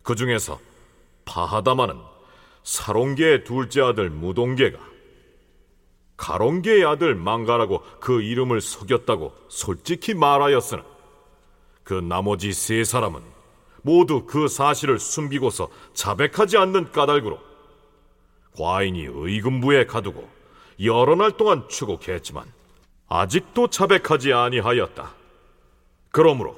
그 0.02 0.14
중에서 0.14 0.58
파하다마는 1.24 1.96
사롱계의 2.62 3.44
둘째 3.44 3.82
아들 3.82 4.10
무동계가 4.10 4.78
가롱계의 6.16 6.84
아들 6.84 7.14
망가라고 7.14 7.82
그 8.00 8.22
이름을 8.22 8.60
속였다고 8.60 9.32
솔직히 9.48 10.14
말하였으나 10.14 10.84
그 11.84 11.94
나머지 11.94 12.52
세 12.52 12.84
사람은 12.84 13.22
모두 13.82 14.26
그 14.26 14.48
사실을 14.48 14.98
숨기고서 14.98 15.68
자백하지 15.94 16.58
않는 16.58 16.92
까닭으로 16.92 17.38
과인이 18.56 19.06
의금부에 19.08 19.86
가두고 19.86 20.28
여러 20.82 21.14
날 21.14 21.36
동안 21.36 21.68
추국했지만 21.68 22.57
아직도 23.08 23.68
자백하지 23.68 24.32
아니하였다. 24.32 25.14
그러므로 26.10 26.56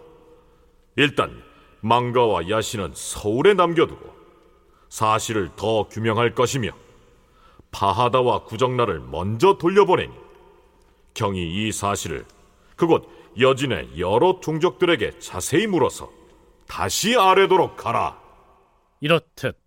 일단 0.96 1.42
망가와 1.80 2.48
야신은 2.48 2.92
서울에 2.94 3.55
남겨두고 3.55 4.11
사실을 4.88 5.51
더 5.57 5.88
규명할 5.88 6.34
것이며 6.34 6.70
파하다와 7.70 8.44
구정나를 8.44 9.01
먼저 9.01 9.57
돌려보내니 9.57 10.12
경이 11.14 11.68
이 11.68 11.72
사실을 11.72 12.24
그곳 12.76 13.09
여진의 13.38 14.01
여러 14.01 14.40
종족들에게 14.40 15.20
자세히 15.20 15.66
물어서 15.66 16.11
다시 16.66 17.16
아뢰도록 17.16 17.86
하라. 17.86 18.18
이렇듯 19.01 19.59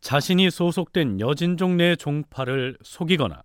자신이 0.00 0.50
소속된 0.50 1.20
여진족 1.20 1.72
내 1.72 1.94
종파를 1.94 2.76
속이거나 2.82 3.42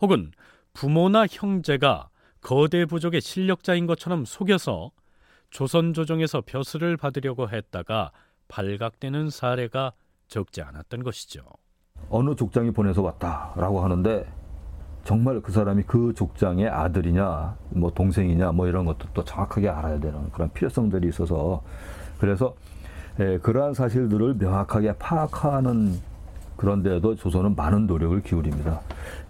혹은 0.00 0.32
부모나 0.76 1.24
형제가 1.26 2.10
거대 2.42 2.84
부족의 2.84 3.22
실력자인 3.22 3.86
것처럼 3.86 4.26
속여서 4.26 4.90
조선 5.48 5.94
조정에서 5.94 6.42
벼슬을 6.44 6.98
받으려고 6.98 7.48
했다가 7.48 8.12
발각되는 8.48 9.30
사례가 9.30 9.92
적지 10.28 10.60
않았던 10.60 11.02
것이죠. 11.02 11.40
어느 12.10 12.36
족장이 12.36 12.72
보내서 12.72 13.00
왔다라고 13.00 13.80
하는데 13.80 14.30
정말 15.04 15.40
그 15.40 15.50
사람이 15.50 15.84
그 15.86 16.12
족장의 16.14 16.68
아들이냐, 16.68 17.56
뭐 17.70 17.90
동생이냐, 17.90 18.52
뭐 18.52 18.68
이런 18.68 18.84
것도 18.84 19.08
또 19.14 19.24
정확하게 19.24 19.70
알아야 19.70 19.98
되는 19.98 20.30
그런 20.30 20.52
필요성들이 20.52 21.08
있어서 21.08 21.62
그래서 22.18 22.54
예, 23.18 23.38
그러한 23.38 23.72
사실들을 23.72 24.34
명확하게 24.34 24.92
파악하는 24.98 25.98
그런데도 26.56 27.16
조선은 27.16 27.54
많은 27.54 27.86
노력을 27.86 28.20
기울입니다. 28.22 28.80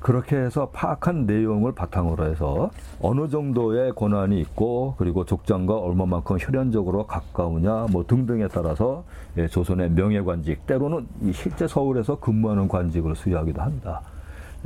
그렇게 0.01 0.37
해서 0.37 0.70
파악한 0.72 1.27
내용을 1.27 1.72
바탕으로 1.72 2.27
해서 2.27 2.70
어느 3.01 3.29
정도의 3.29 3.93
권한이 3.95 4.41
있고 4.41 4.95
그리고 4.99 5.24
족장과 5.24 5.77
얼마만큼 5.77 6.37
혈연적으로 6.39 7.07
가까우냐 7.07 7.87
뭐 7.91 8.05
등등에 8.07 8.49
따라서 8.49 9.05
예, 9.37 9.49
조선의 9.49 9.91
명예관직 9.91 10.66
때로는 10.66 11.07
실제 11.33 11.66
서울에서 11.66 12.20
근무하는 12.20 12.68
관직을 12.68 13.16
수여하기도 13.16 13.61
합니다. 13.61 14.03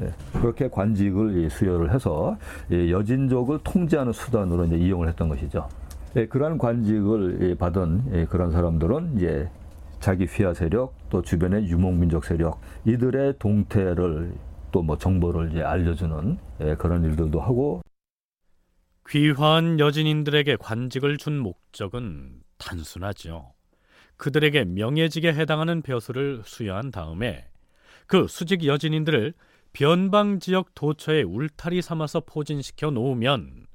예, 0.02 0.12
그렇게 0.38 0.68
관직을 0.68 1.48
수여를 1.50 1.94
해서 1.94 2.36
예, 2.70 2.90
여진족을 2.90 3.60
통제하는 3.64 4.12
수단으로 4.12 4.64
이제 4.66 4.76
이용을 4.76 5.08
했던 5.08 5.28
것이죠. 5.28 5.66
그러한 6.28 6.58
관직을 6.58 7.54
받은 7.56 8.26
그런 8.28 8.50
사람들은 8.50 9.12
이제 9.16 9.48
자기 10.00 10.24
휘하 10.24 10.52
세력 10.52 10.99
또 11.10 11.22
주변의 11.22 11.66
유목민족 11.68 12.24
세력 12.24 12.60
이들의 12.86 13.34
동태를 13.38 14.32
또 14.72 14.82
뭐 14.82 14.96
정보를 14.96 15.50
이제 15.50 15.62
알려주는 15.62 16.38
예, 16.60 16.74
그런 16.76 17.04
일들도 17.04 17.40
하고 17.40 17.82
귀화한 19.08 19.80
여진인들에게 19.80 20.56
관직을 20.56 21.16
준 21.16 21.38
목적은 21.40 22.42
단순하죠. 22.58 23.52
그들에게 24.16 24.66
명예직에 24.66 25.32
해당하는 25.32 25.82
벼슬을 25.82 26.42
수여한 26.44 26.92
다음에 26.92 27.48
그 28.06 28.28
수직 28.28 28.64
여진인들을 28.64 29.34
변방 29.72 30.38
지역 30.38 30.74
도처에 30.74 31.22
울타리 31.22 31.82
삼아서 31.82 32.20
포진시켜 32.20 32.90
놓으면 32.90 33.66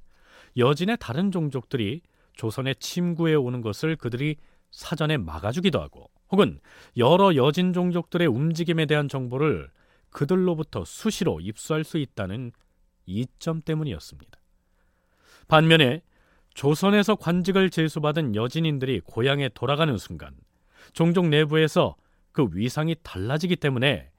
여진의 0.55 0.97
다른 0.99 1.31
종족들이 1.31 2.01
조선에 2.33 2.75
침구해 2.75 3.33
오는 3.33 3.61
것을 3.61 3.95
그들이 3.95 4.37
사전에 4.71 5.17
막아주기도 5.17 5.81
하고 5.81 6.09
혹은 6.31 6.59
여러 6.97 7.35
여진 7.35 7.73
종족들의 7.73 8.27
움직임에 8.27 8.85
대한 8.85 9.07
정보를 9.07 9.69
그들로부터 10.09 10.85
수시로 10.85 11.39
입수할 11.39 11.83
수 11.83 11.97
있다는 11.97 12.51
이점 13.05 13.61
때문이었습니다. 13.61 14.39
반면에 15.47 16.01
조선에서 16.53 17.15
관직을 17.15 17.69
제수받은 17.69 18.35
여진인들이 18.35 19.01
고향에 19.01 19.49
돌아가는 19.49 19.97
순간 19.97 20.33
종족 20.93 21.27
내부에서 21.27 21.95
그 22.31 22.47
위상이 22.53 22.95
달라지기 23.03 23.57
때문에 23.57 24.09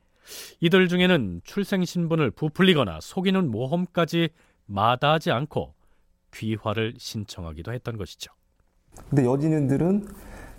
이들 0.61 0.89
중에는 0.89 1.41
출생 1.45 1.85
신분을 1.85 2.31
부풀리거나 2.33 3.01
속이는 3.01 3.51
모험까지 3.51 4.29
마다하지 4.67 5.31
않고 5.31 5.75
귀화를 6.35 6.95
신청하기도 6.99 7.73
했던 7.73 7.97
것이죠. 7.97 8.33
근데 9.09 9.25
여진인들은 9.25 10.07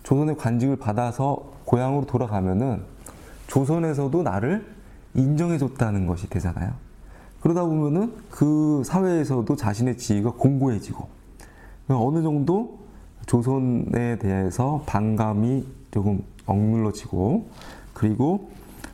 조선의 0.04 0.38
관직을 0.38 0.78
받아서 0.78 1.52
고향으로 1.66 2.06
돌아가면은 2.06 2.82
조선에서도 3.48 4.24
나를 4.24 4.66
인정해줬다는 5.16 6.06
것이 6.06 6.30
되잖아요. 6.30 6.74
그러다 7.42 7.64
보면은 7.64 8.14
그 8.30 8.82
사회에서도 8.86 9.56
자신의 9.56 9.98
지위가 9.98 10.32
공고해지고 10.32 11.08
어느 11.90 12.22
정도 12.22 12.80
조선에 13.26 14.18
대해서 14.18 14.84
반감이 14.86 15.66
조금 15.92 16.24
억눌러지고 16.46 17.50
그리고 17.94 18.50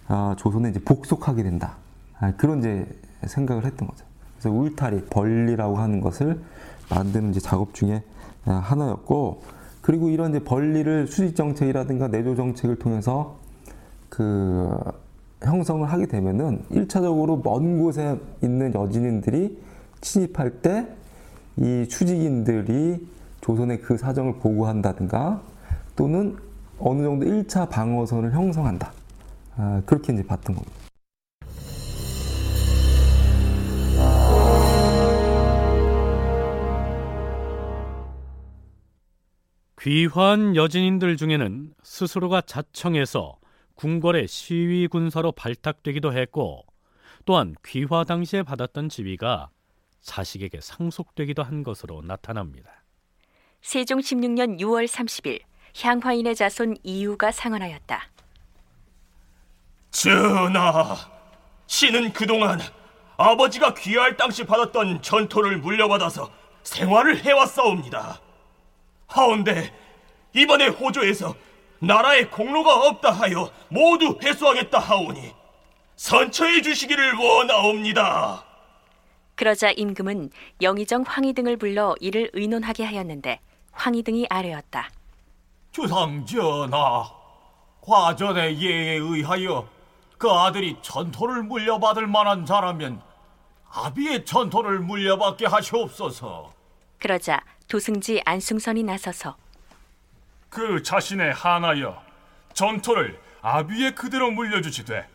아, 0.07 0.35
조선에 0.37 0.69
이제 0.69 0.79
복속하게 0.83 1.43
된다 1.43 1.77
아, 2.19 2.33
그런 2.35 2.59
이제 2.59 2.87
생각을 3.25 3.65
했던 3.65 3.87
거죠. 3.87 4.05
그래서 4.37 4.51
울타리 4.51 5.05
벌리라고 5.05 5.77
하는 5.77 6.01
것을 6.01 6.41
만드는 6.89 7.31
이제 7.31 7.39
작업 7.39 7.73
중에 7.73 8.03
하나였고 8.45 9.41
그리고 9.83 10.09
이런 10.09 10.31
이제 10.31 10.43
벌리를 10.43 11.05
수직 11.05 11.35
정책이라든가 11.35 12.07
내조 12.07 12.35
정책을 12.35 12.77
통해서 12.77 13.37
그 14.09 14.75
형성을 15.43 15.87
하게 15.87 16.07
되면은 16.07 16.63
1차적으로 16.71 17.43
먼 17.43 17.79
곳에 17.79 18.17
있는 18.41 18.73
여진인들이 18.73 19.61
침입할 20.01 20.61
때 20.61 21.03
이 21.57 21.87
추직인들이 21.87 23.07
조선의 23.41 23.81
그 23.81 23.97
사정을 23.97 24.37
보고한다든가 24.37 25.41
또는 25.95 26.35
어느 26.79 27.03
정도 27.03 27.25
1차 27.25 27.69
방어선을 27.69 28.33
형성한다. 28.33 28.91
아, 29.57 29.81
그렇게 29.85 30.13
이제 30.13 30.23
봤던 30.23 30.55
겁니다. 30.55 30.92
귀환 39.83 40.55
여진인들 40.55 41.17
중에는 41.17 41.73
스스로가 41.83 42.39
자청해서 42.39 43.37
궁궐의 43.75 44.29
시위 44.29 44.87
군사로 44.87 45.33
발탁되기도 45.33 46.13
했고 46.13 46.63
또한 47.25 47.53
귀화 47.65 48.05
당시에 48.05 48.43
받았던 48.43 48.87
지위가 48.87 49.49
자식에게 49.99 50.61
상속되기도 50.61 51.43
한 51.43 51.63
것으로 51.63 52.01
나타납니다. 52.01 52.85
세종 53.61 53.99
16년 53.99 54.57
6월 54.57 54.87
30일 54.87 55.41
향화인의 55.77 56.33
자손 56.37 56.77
이유가 56.83 57.33
상언하였다. 57.33 58.03
전하, 59.91 60.95
신은 61.67 62.13
그동안 62.13 62.61
아버지가 63.17 63.73
귀할 63.73 64.15
당시 64.15 64.45
받았던 64.45 65.01
전토를 65.01 65.57
물려받아서 65.57 66.31
생활을 66.63 67.17
해왔사옵니다. 67.17 68.22
하온데 69.07 69.73
이번에 70.33 70.67
호조에서 70.67 71.35
나라에 71.79 72.25
공로가 72.25 72.87
없다 72.87 73.11
하여 73.11 73.51
모두 73.69 74.17
회수하겠다 74.21 74.79
하오니 74.79 75.33
선처해 75.95 76.61
주시기를 76.61 77.13
원하옵니다. 77.15 78.43
그러자 79.35 79.71
임금은 79.71 80.29
영의정 80.61 81.03
황희 81.05 81.33
등을 81.33 81.57
불러 81.57 81.95
이를 81.99 82.29
의논하게 82.33 82.83
하였는데 82.85 83.39
황희 83.71 84.03
등이 84.03 84.27
아뢰었다. 84.29 84.89
주상 85.71 86.25
전하, 86.25 87.03
과전의 87.81 88.61
예에 88.61 88.93
의하여 88.95 89.67
그 90.17 90.29
아들이 90.29 90.77
전토를 90.81 91.43
물려받을 91.43 92.07
만한 92.07 92.45
자라면 92.45 93.01
아비의 93.69 94.23
전토를 94.25 94.79
물려받게 94.79 95.47
하시옵소서. 95.47 96.53
그러자 97.03 97.43
도승지 97.67 98.21
안승선이 98.23 98.83
나서서 98.83 99.35
그 100.49 100.81
자신의 100.81 101.33
하나여 101.33 102.01
전토를 102.53 103.19
아비에 103.41 103.91
그대로 103.91 104.31
물려주시되 104.31 105.05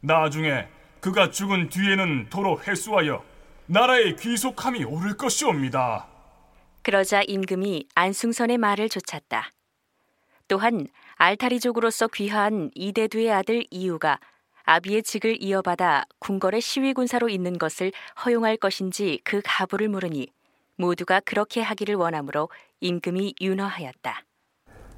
나중에 0.00 0.66
그가 0.98 1.30
죽은 1.30 1.68
뒤에는 1.68 2.30
도로 2.30 2.60
회수하여 2.60 3.24
나라의 3.66 4.16
귀속함이 4.16 4.82
오를 4.82 5.16
것이옵니다. 5.16 6.08
그러자 6.82 7.22
임금이 7.22 7.86
안승선의 7.94 8.58
말을 8.58 8.88
좇았다. 8.88 9.52
또한 10.48 10.88
알타리족으로서 11.14 12.08
귀화한 12.08 12.72
이대두의 12.74 13.30
아들 13.30 13.64
이유가 13.70 14.18
아비의 14.64 15.04
직을 15.04 15.40
이어받아 15.40 16.06
궁궐의 16.18 16.60
시위군사로 16.60 17.28
있는 17.28 17.56
것을 17.56 17.92
허용할 18.24 18.56
것인지 18.56 19.20
그 19.22 19.40
가부를 19.44 19.88
물으니 19.88 20.32
모두가 20.80 21.20
그렇게 21.20 21.60
하기를 21.60 21.94
원하므로 21.94 22.48
임금이 22.80 23.34
윤허하였다. 23.40 24.24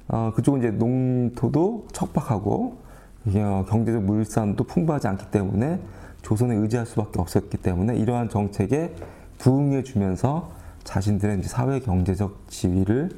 어, 0.07 0.31
그쪽은 0.35 0.59
이제 0.59 0.71
농토도 0.71 1.87
척박하고 1.91 2.81
어, 3.25 3.65
경제적 3.69 4.03
물산도 4.03 4.63
풍부하지 4.63 5.07
않기 5.07 5.31
때문에 5.31 5.81
조선에 6.21 6.55
의지할 6.55 6.85
수밖에 6.85 7.19
없었기 7.19 7.57
때문에 7.57 7.97
이러한 7.97 8.29
정책에 8.29 8.95
부응해 9.37 9.83
주면서 9.83 10.51
자신들의 10.83 11.39
이제 11.39 11.47
사회 11.47 11.79
경제적 11.79 12.49
지위를 12.49 13.09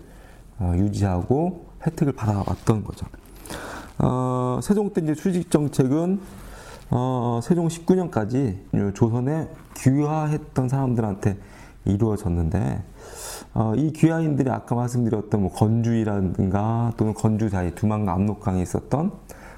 어, 0.60 0.74
유지하고 0.76 1.68
혜택을 1.86 2.14
받아왔던 2.14 2.84
거죠. 2.84 3.06
어, 4.00 4.60
세종 4.62 4.92
때 4.94 5.02
이제 5.02 5.14
수직 5.14 5.52
정책은 5.52 6.20
어, 6.92 7.40
세종 7.44 7.68
19년까지 7.68 8.94
조선에 8.94 9.50
귀화했던 9.78 10.70
사람들한테 10.70 11.38
이루어졌는데 11.86 12.84
어, 13.54 13.74
이 13.76 13.92
귀화인들이 13.94 14.50
아까 14.50 14.76
말씀드렸던 14.76 15.42
뭐 15.42 15.52
건주이라든가 15.52 16.94
또는 16.98 17.14
건주 17.14 17.50
사이 17.50 17.74
두만강 17.74 18.14
압록강에 18.14 18.62
있었던 18.62 19.12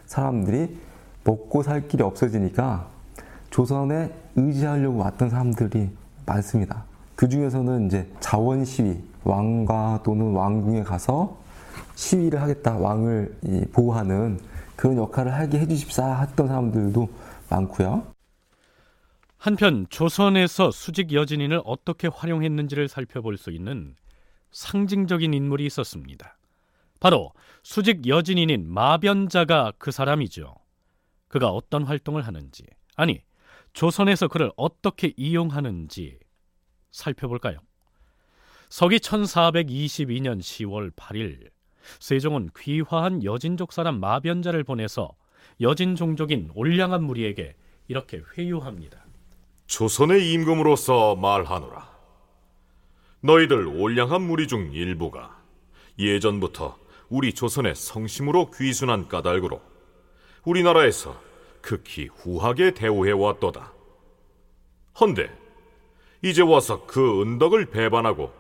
사람들이 0.05 0.78
먹고 1.23 1.63
살 1.63 1.88
길이 1.88 2.03
없어지니까 2.03 2.88
조선에 3.49 4.13
의지하려고 4.36 4.99
왔던 4.99 5.30
사람들이 5.30 5.89
많습니다. 6.25 6.84
그 7.15 7.28
중에서는 7.28 7.88
이제 7.88 8.07
자원 8.19 8.63
시위, 8.63 9.01
왕과 9.23 10.01
또는 10.03 10.34
왕궁에 10.34 10.84
가서 10.84 11.38
시위를 11.95 12.41
하겠다, 12.41 12.78
왕을 12.78 13.36
보호하는 13.73 14.39
그런 14.75 14.97
역할을 14.97 15.34
하게 15.34 15.59
해주십사 15.59 16.21
했던 16.21 16.47
사람들도 16.47 17.09
많고요. 17.49 18.16
한편 19.38 19.85
조선에서 19.89 20.71
수직 20.71 21.13
여진인을 21.13 21.61
어떻게 21.63 22.07
활용했는지를 22.07 22.88
살펴볼 22.88 23.38
수 23.38 23.51
있는 23.51 23.95
상징적인 24.51 25.33
인물이 25.33 25.65
있었습니다. 25.67 26.38
바로 26.99 27.33
수직 27.61 28.07
여진인인 28.07 28.67
마변자가 28.67 29.73
그 29.77 29.91
사람이죠. 29.91 30.55
그가 31.27 31.49
어떤 31.49 31.83
활동을 31.83 32.25
하는지, 32.25 32.65
아니, 32.95 33.21
조선에서 33.73 34.27
그를 34.27 34.51
어떻게 34.57 35.13
이용하는지 35.15 36.17
살펴볼까요? 36.89 37.59
서기 38.69 38.97
1422년 38.97 40.39
10월 40.39 40.91
8일 40.95 41.51
세종은 41.99 42.49
귀화한 42.57 43.23
여진족 43.23 43.71
사람 43.71 43.99
마변자를 43.99 44.63
보내서 44.63 45.15
여진 45.61 45.95
종족인 45.95 46.49
올량한 46.55 47.03
무리에게 47.03 47.55
이렇게 47.88 48.21
회유합니다. 48.35 49.07
조선의 49.68 50.32
임금으로서 50.32 51.18
말하노라. 51.18 51.88
너희들 53.20 53.68
올량한 53.68 54.22
무리 54.22 54.47
중 54.47 54.72
일부가 54.72 55.38
예전부터 55.99 56.78
우리 57.09 57.34
조선의 57.34 57.76
성심으로 57.76 58.51
귀순한 58.51 59.09
까닭으로 59.09 59.61
우리나라에서 60.45 61.20
극히 61.61 62.07
후하게 62.07 62.72
대우해 62.72 63.11
왔도다. 63.11 63.74
헌데 65.01 65.30
이제 66.24 66.41
와서 66.41 66.86
그 66.86 67.22
은덕을 67.22 67.65
배반하고 67.65 68.32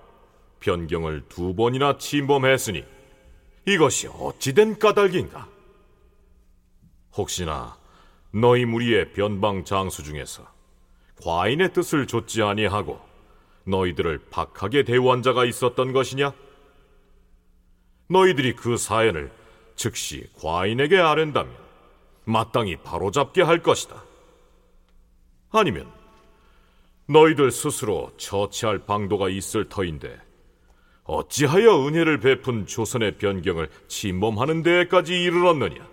변경을 0.61 1.25
두 1.27 1.53
번이나 1.53 1.97
침범했으니 1.97 2.85
이것이 3.65 4.07
어찌된 4.07 4.79
까닭인가? 4.79 5.49
혹시나 7.17 7.77
너희 8.31 8.63
무리의 8.63 9.11
변방 9.11 9.65
장수 9.65 10.03
중에서 10.03 10.56
과인의 11.23 11.73
뜻을 11.73 12.07
좇지 12.07 12.43
아니하고 12.43 12.99
너희들을 13.65 14.27
박하게 14.29 14.83
대우한 14.83 15.21
자가 15.21 15.45
있었던 15.45 15.91
것이냐? 15.91 16.33
너희들이 18.09 18.55
그 18.55 18.77
사연을 18.77 19.31
즉시 19.75 20.29
과인에게 20.39 20.97
아랜다면 20.97 21.53
마땅히 22.23 22.77
바로잡게 22.77 23.41
할 23.41 23.61
것이다. 23.61 24.03
아니면 25.51 25.91
너희들 27.07 27.51
스스로 27.51 28.11
처치할 28.17 28.79
방도가 28.79 29.29
있을 29.29 29.69
터인데 29.69 30.19
어찌하여 31.03 31.87
은혜를 31.87 32.19
베푼 32.19 32.65
조선의 32.65 33.17
변경을 33.17 33.69
침범하는 33.87 34.61
데까지 34.61 35.23
이르렀느냐? 35.23 35.87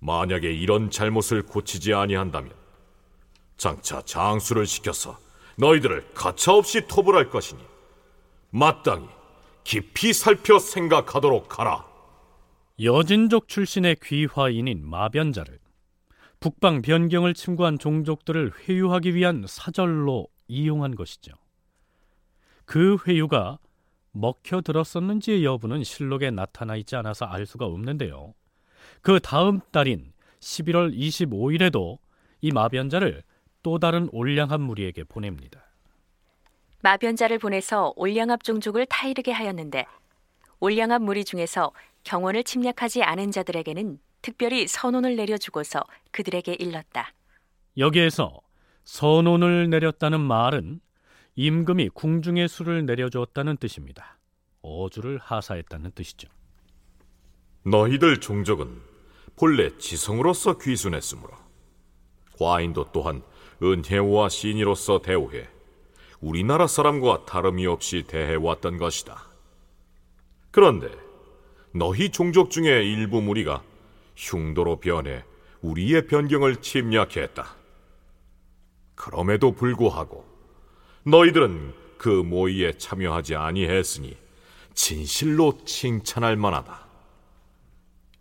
만약에 0.00 0.52
이런 0.52 0.90
잘못을 0.90 1.42
고치지 1.42 1.94
아니한다면 1.94 2.52
장차 3.56 4.02
장수를 4.02 4.66
시켜서 4.66 5.18
너희들을 5.56 6.12
가차없이 6.14 6.86
토벌할 6.86 7.30
것이니 7.30 7.60
마땅히 8.50 9.06
깊이 9.64 10.12
살펴 10.12 10.58
생각하도록 10.58 11.58
하라. 11.58 11.86
여진족 12.80 13.48
출신의 13.48 13.96
귀화인인 14.02 14.86
마변자를 14.86 15.58
북방 16.40 16.82
변경을 16.82 17.34
침구한 17.34 17.78
종족들을 17.78 18.52
회유하기 18.60 19.14
위한 19.14 19.44
사절로 19.48 20.28
이용한 20.46 20.94
것이죠. 20.94 21.32
그 22.66 22.98
회유가 23.06 23.58
먹혀 24.12 24.60
들었었는지의 24.60 25.44
여부는 25.44 25.84
실록에 25.84 26.30
나타나 26.30 26.76
있지 26.76 26.96
않아서 26.96 27.24
알 27.24 27.46
수가 27.46 27.64
없는데요. 27.64 28.34
그 29.00 29.20
다음 29.20 29.60
달인 29.72 30.12
11월 30.40 30.96
25일에도 30.96 31.98
이 32.40 32.50
마변자를 32.52 33.22
또 33.66 33.80
다른 33.80 34.08
올량합 34.12 34.60
무리에게 34.60 35.02
보냅니다. 35.02 35.60
마변자를 36.82 37.40
보내서 37.40 37.92
올량합 37.96 38.44
종족을 38.44 38.86
타이르게 38.86 39.32
하였는데 39.32 39.86
올량합 40.60 41.02
무리 41.02 41.24
중에서 41.24 41.72
경원을 42.04 42.44
침략하지 42.44 43.02
않은 43.02 43.32
자들에게는 43.32 43.98
특별히 44.22 44.68
선언을 44.68 45.16
내려주고서 45.16 45.82
그들에게 46.12 46.54
일렀다. 46.60 47.12
여기에서 47.76 48.40
선언을 48.84 49.68
내렸다는 49.68 50.20
말은 50.20 50.78
임금이 51.34 51.88
궁중의 51.88 52.46
수를 52.46 52.86
내려주었다는 52.86 53.56
뜻입니다. 53.56 54.16
어주를 54.62 55.18
하사했다는 55.18 55.90
뜻이죠. 55.90 56.28
너희들 57.64 58.20
종족은 58.20 58.80
본래 59.34 59.76
지성으로서 59.76 60.56
귀순했으므로 60.58 61.32
과인도 62.38 62.92
또한 62.92 63.24
은혜와 63.62 64.28
신이로서 64.28 65.00
대우해 65.00 65.48
우리나라 66.20 66.66
사람과 66.66 67.24
다름이 67.24 67.66
없이 67.66 68.04
대해왔던 68.06 68.78
것이다. 68.78 69.28
그런데 70.50 70.90
너희 71.72 72.10
종족 72.10 72.50
중에 72.50 72.84
일부 72.84 73.20
무리가 73.20 73.62
흉도로 74.16 74.80
변해 74.80 75.24
우리의 75.60 76.06
변경을 76.06 76.56
침략했다. 76.56 77.54
그럼에도 78.94 79.52
불구하고 79.52 80.26
너희들은 81.04 81.74
그 81.98 82.08
모의에 82.08 82.72
참여하지 82.78 83.36
아니했으니 83.36 84.16
진실로 84.74 85.58
칭찬할 85.64 86.36
만하다. 86.36 86.86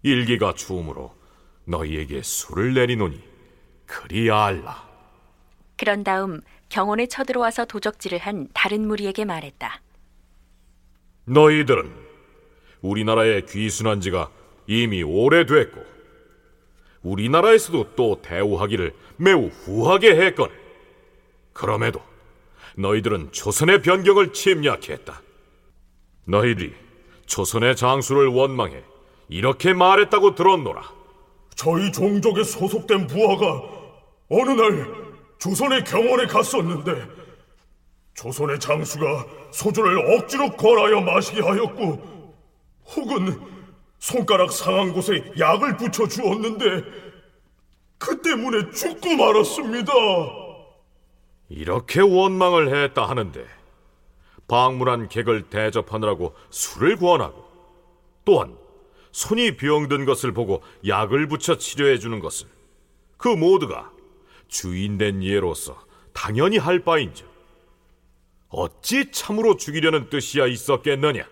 일기가 0.04 0.54
추움으로 0.54 1.16
너희에게 1.66 2.22
술을 2.22 2.74
내리노니 2.74 3.22
그리 3.86 4.30
알라. 4.30 4.95
그런 5.78 6.03
다음 6.03 6.41
경원에 6.69 7.07
쳐들어와서 7.07 7.65
도적질을 7.65 8.19
한 8.19 8.47
다른 8.53 8.88
무리에게 8.88 9.26
말했다. 9.26 9.82
너희들은 11.26 11.91
우리나라에 12.82 13.41
귀순한 13.41 14.01
지가 14.01 14.30
이미 14.67 15.03
오래됐고 15.03 15.84
우리나라에서도 17.01 17.95
또 17.95 18.21
대우하기를 18.21 18.93
매우 19.17 19.47
후하게 19.47 20.15
했거늘 20.15 20.55
그럼에도 21.53 22.01
너희들은 22.78 23.32
조선의 23.32 23.82
변경을 23.82 24.34
침략했다. 24.34 25.21
너희들이 26.28 26.73
조선의 27.26 27.76
장수를 27.76 28.28
원망해 28.28 28.84
이렇게 29.30 29.73
말했다고 29.73 30.36
들었노라. 30.36 30.84
저희 31.55 31.91
종족에 31.91 32.43
소속된 32.43 33.07
부하가 33.07 33.61
어느 34.30 34.49
날 34.51 35.05
조선의 35.46 35.84
경원에 35.84 36.26
갔었는데 36.26 37.08
조선의 38.16 38.60
장수가 38.60 39.28
소주를 39.52 40.16
억지로 40.16 40.50
권하여 40.50 41.02
마시게 41.02 41.39
하였고 41.39 42.34
혹은 42.96 43.39
손가락 44.00 44.52
상한 44.52 44.91
곳에 44.91 45.24
약을 45.38 45.78
붙여 45.78 46.08
주었는데 46.08 46.84
그 48.00 48.24
때문에 48.24 48.72
죽고 48.72 49.16
말았습니다. 49.18 49.93
이렇게 51.50 52.02
원망을 52.02 52.76
했다 52.76 53.08
하는데 53.08 53.46
방문한 54.48 55.10
객을 55.10 55.52
대접하느라고 55.52 56.34
술을 56.50 56.96
구원하고 56.96 57.46
또한 58.26 58.58
손이 59.12 59.58
병든 59.58 60.06
것을 60.06 60.32
보고 60.32 60.64
약을 60.88 61.28
붙여 61.28 61.56
치료해 61.60 62.00
주는 62.00 62.20
것은 62.20 62.48
그 63.18 63.28
모두가 63.28 63.95
주인된 64.48 65.24
예로서 65.24 65.78
당연히 66.14 66.58
할 66.58 66.80
바인즉 66.80 67.28
어찌 68.50 69.12
참으로 69.12 69.58
죽이려는 69.58 70.10
뜻이야 70.10 70.48
있었겠느냐? 70.48 71.28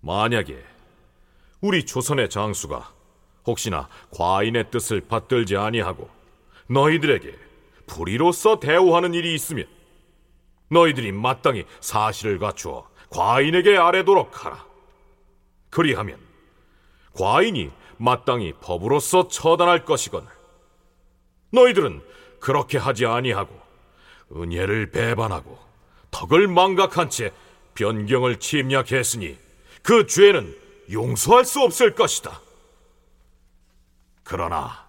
만약에 0.00 0.64
우리 1.60 1.84
조선의 1.84 2.30
장수가 2.30 2.92
혹시나 3.46 3.88
과인의 4.10 4.70
뜻을 4.70 5.02
받들지 5.02 5.56
아니하고 5.56 6.08
너희들에게 6.68 7.36
불의로서 7.86 8.60
대우하는 8.60 9.14
일이 9.14 9.34
있으면 9.34 9.66
너희들이 10.70 11.12
마땅히 11.12 11.66
사실을 11.80 12.38
갖추어 12.38 12.88
과인에게 13.10 13.76
아뢰도록 13.76 14.44
하라. 14.44 14.64
그리하면 15.68 16.18
과인이 17.12 17.70
마땅히 17.98 18.54
법으로서 18.60 19.28
처단할 19.28 19.84
것이거늘 19.84 20.28
너희들은 21.52 22.02
그렇게 22.40 22.78
하지 22.78 23.06
아니하고 23.06 23.54
은혜를 24.34 24.90
배반하고 24.90 25.58
덕을 26.10 26.48
망각한 26.48 27.10
채 27.10 27.32
변경을 27.74 28.38
침략했으니 28.38 29.38
그 29.82 30.06
죄는 30.06 30.56
용서할 30.90 31.44
수 31.44 31.60
없을 31.60 31.94
것이다. 31.94 32.40
그러나 34.24 34.86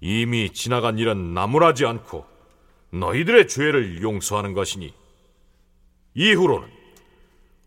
이미 0.00 0.52
지나간 0.52 0.98
일은 0.98 1.34
나무라지 1.34 1.86
않고 1.86 2.26
너희들의 2.90 3.48
죄를 3.48 4.02
용서하는 4.02 4.52
것이니 4.54 4.94
이후로는 6.14 6.68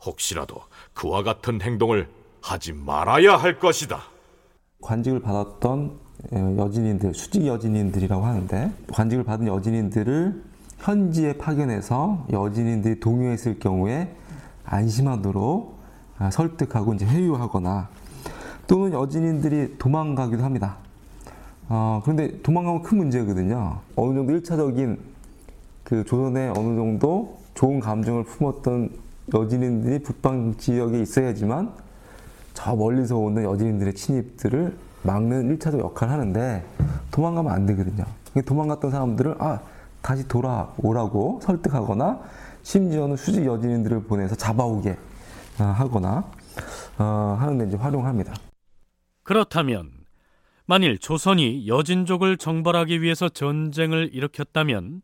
혹시라도 0.05 0.63
그와 0.93 1.23
같은 1.23 1.61
행동을 1.61 2.09
하지 2.41 2.73
말아야 2.73 3.35
할 3.35 3.59
것이다. 3.59 4.03
관직을 4.81 5.21
받았던 5.21 5.79
어, 5.79 6.08
여진인들, 6.31 7.13
수직 7.13 7.45
여진인들이라고 7.45 8.23
하는데 8.23 8.71
관직을 8.91 9.23
받은 9.23 9.47
여진인들을 9.47 10.43
현지에 10.79 11.33
파견해서 11.33 12.27
여진인들이 12.31 12.99
동요했을 12.99 13.59
경우에 13.59 14.15
안심하도록 14.65 15.79
아, 16.19 16.31
설득하고 16.31 16.93
이제 16.93 17.05
회유하거나 17.05 17.89
또는 18.67 18.93
여진인들이 18.93 19.77
도망가기도 19.77 20.43
합니다. 20.43 20.77
어, 21.69 22.01
그런데 22.03 22.41
도망가면 22.41 22.83
큰 22.83 22.97
문제거든요. 22.97 23.79
어느 23.95 24.15
정도 24.15 24.33
1차적인 24.33 24.97
그 25.83 26.03
조선에 26.03 26.49
어느 26.49 26.75
정도 26.75 27.39
좋은 27.55 27.79
감정을 27.79 28.23
품었던 28.25 28.91
여진인들이 29.33 29.99
북방 29.99 30.55
지역에 30.57 31.01
있어야지만 31.01 31.71
저 32.53 32.75
멀리서 32.75 33.17
오는 33.17 33.43
여진인들의 33.43 33.93
침입들을 33.95 34.88
막는 35.03 35.57
1차적 35.57 35.79
역할을 35.79 36.13
하는데 36.13 36.65
도망가면 37.11 37.51
안 37.51 37.65
되거든요. 37.67 38.05
도망갔던 38.45 38.91
사람들을 38.91 39.35
아 39.39 39.59
다시 40.01 40.27
돌아오라고 40.27 41.39
설득하거나 41.43 42.21
심지어는 42.63 43.15
수직 43.15 43.45
여진인들을 43.45 44.03
보내서 44.03 44.35
잡아오게 44.35 44.97
어, 45.59 45.63
하거나 45.63 46.29
어, 46.97 47.37
하는데 47.39 47.67
이제 47.67 47.77
활용합니다. 47.77 48.33
그렇다면 49.23 49.91
만일 50.65 50.99
조선이 50.99 51.67
여진족을 51.67 52.37
정벌하기 52.37 53.01
위해서 53.01 53.27
전쟁을 53.29 54.11
일으켰다면 54.13 55.01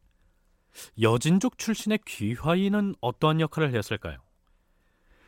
여진족 1.02 1.58
출신의 1.58 2.00
귀화인은 2.06 2.96
어떠한 3.02 3.42
역할을 3.42 3.74
했을까요? 3.74 4.18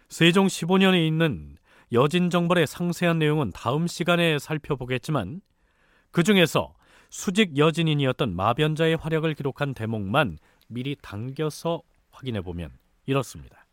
세종 0.09 0.47
15년에 0.47 1.05
있는 1.05 1.56
여진 1.93 2.29
정벌의 2.29 2.67
상세한 2.67 3.19
내용은 3.19 3.51
다음 3.51 3.87
시간에 3.87 4.39
살펴보겠지만 4.39 5.41
그 6.11 6.23
중에서 6.23 6.73
수직 7.09 7.57
여진인이었던 7.57 8.35
마변자의 8.35 8.97
활약을 8.97 9.33
기록한 9.35 9.73
대목만 9.73 10.37
미리 10.67 10.95
당겨서 11.01 11.81
확인해 12.11 12.41
보면 12.41 12.71
이렇습니다. 13.05 13.65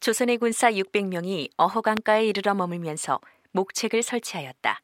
조선의 0.00 0.36
군사 0.38 0.70
600명이 0.70 1.50
어허강가에 1.56 2.26
이르러 2.26 2.54
머물면서 2.54 3.20
목책을 3.52 4.02
설치하였다. 4.02 4.80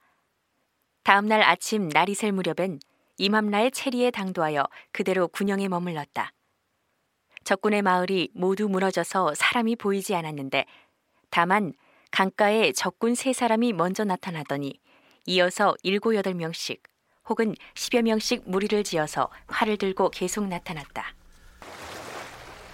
다음 1.03 1.27
날 1.27 1.43
아침 1.43 1.89
날이 1.89 2.15
셀 2.15 2.33
무렵엔 2.33 2.81
임함라의 3.19 3.71
체리에 3.71 4.11
당도하여 4.11 4.67
그대로 4.91 5.29
군영에 5.29 5.69
머물렀다. 5.69 6.33
적군의 7.45 7.83
마을이 7.83 8.31
모두 8.35 8.69
무너져서 8.69 9.35
사람이 9.35 9.77
보이지 9.77 10.15
않았는데 10.15 10.65
다만 11.29 11.75
강가에 12.15 12.71
적군 12.71 13.17
세 13.17 13.33
사람이 13.33 13.73
먼저 13.73 14.05
나타나더니 14.05 14.79
이어서 15.27 15.75
일곱 15.83 16.15
여덟 16.15 16.35
명씩 16.35 16.81
혹은 17.29 17.57
십여 17.75 18.03
명씩 18.03 18.45
무리를 18.47 18.85
지어서 18.85 19.31
활을 19.49 19.79
들고 19.79 20.11
계속 20.11 20.47
나타났다. 20.47 21.07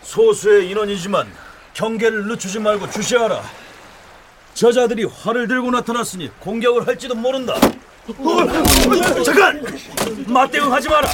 소수의 0.02 0.68
인원이지만 0.68 1.32
경계를 1.72 2.26
늦추지 2.26 2.58
말고 2.58 2.90
주시하라. 2.90 3.42
저자들이 4.52 5.04
활을 5.04 5.48
들고 5.48 5.70
나타났으니 5.70 6.28
공격을 6.40 6.86
할지도 6.86 7.14
모른다. 7.14 7.54
어, 7.54 9.22
잠깐! 9.24 9.64
맞대응하지 10.26 10.88
마라. 10.90 11.08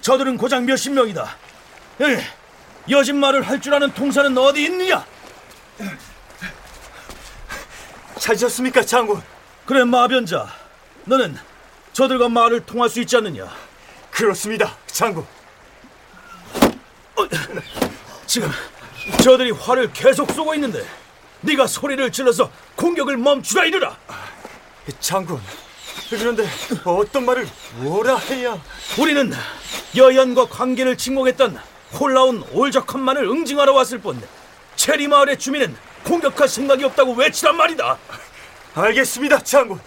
저들은 0.00 0.38
고작 0.38 0.64
몇십 0.64 0.94
명이다. 0.94 1.36
에, 2.00 2.20
여진 2.88 3.16
말을 3.16 3.42
할 3.42 3.60
줄 3.60 3.74
아는 3.74 3.92
통사는 3.92 4.38
어디 4.38 4.62
있느냐? 4.64 5.04
찾으셨습니까, 8.20 8.82
장군? 8.82 9.22
그래, 9.64 9.82
마변자. 9.82 10.46
너는 11.06 11.36
저들과 11.94 12.28
말을 12.28 12.60
통할 12.66 12.88
수 12.88 13.00
있지 13.00 13.16
않느냐? 13.16 13.50
그렇습니다, 14.10 14.76
장군. 14.86 15.26
어, 17.16 17.28
지금 18.26 18.50
저들이 19.22 19.50
활을 19.52 19.90
계속 19.92 20.30
쏘고 20.32 20.54
있는데 20.54 20.86
네가 21.40 21.66
소리를 21.66 22.12
질러서 22.12 22.50
공격을 22.76 23.16
멈추라 23.16 23.64
이르라. 23.64 23.96
장군, 25.00 25.40
그런데 26.10 26.46
어떤 26.84 27.24
말을 27.24 27.48
뭐라 27.76 28.16
해야? 28.18 28.60
우리는 28.98 29.32
여연과 29.96 30.48
관계를 30.48 30.96
침공했던 30.98 31.58
홀라운 31.98 32.44
올적한만을 32.52 33.24
응징하러 33.24 33.72
왔을 33.72 33.98
뿐 33.98 34.22
체리 34.76 35.08
마을의 35.08 35.38
주민은 35.38 35.74
공격할 36.04 36.48
생각이 36.48 36.84
없다고 36.84 37.12
외치란 37.12 37.56
말이다. 37.56 37.96
알겠습니다, 38.74 39.38
장군. 39.40 39.80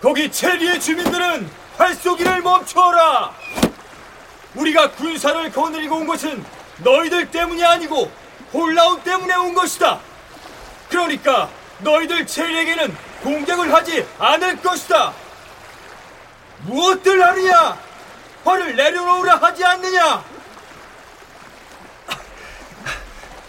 거기 0.00 0.30
체리의 0.30 0.80
주민들은 0.80 1.50
활쏘기를 1.78 2.42
멈춰라. 2.42 3.32
우리가 4.54 4.92
군사를 4.92 5.50
거느리고 5.52 5.96
온 5.96 6.06
것은 6.06 6.44
너희들 6.78 7.30
때문이 7.30 7.64
아니고 7.64 8.10
홀라운 8.52 9.02
때문에 9.02 9.34
온 9.34 9.54
것이다. 9.54 9.98
그러니까 10.88 11.48
너희들 11.78 12.26
체리에게는 12.26 12.96
공격을 13.22 13.72
하지 13.72 14.06
않을 14.18 14.62
것이다. 14.62 15.12
무엇들 16.60 17.22
하느냐? 17.22 17.78
화를 18.44 18.76
내려놓으라 18.76 19.36
하지 19.36 19.64
않느냐? 19.64 20.24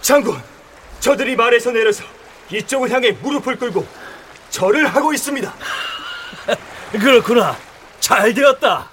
장군, 0.07 0.37
저들이 1.01 1.35
말에서 1.35 1.69
내려서 1.69 2.05
이쪽을 2.49 2.89
향해 2.89 3.11
무릎을 3.11 3.57
꿇고 3.57 3.85
절을 4.49 4.87
하고 4.87 5.11
있습니다. 5.13 5.53
그렇구나. 6.97 7.57
잘 7.99 8.33
되었다. 8.33 8.89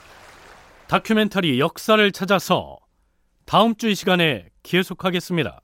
다큐멘터리 0.88 1.60
역사를 1.60 2.10
찾아서 2.10 2.78
다음 3.46 3.76
주 3.76 3.90
이 3.90 3.94
시간에 3.94 4.48
계속하겠습니다. 4.64 5.60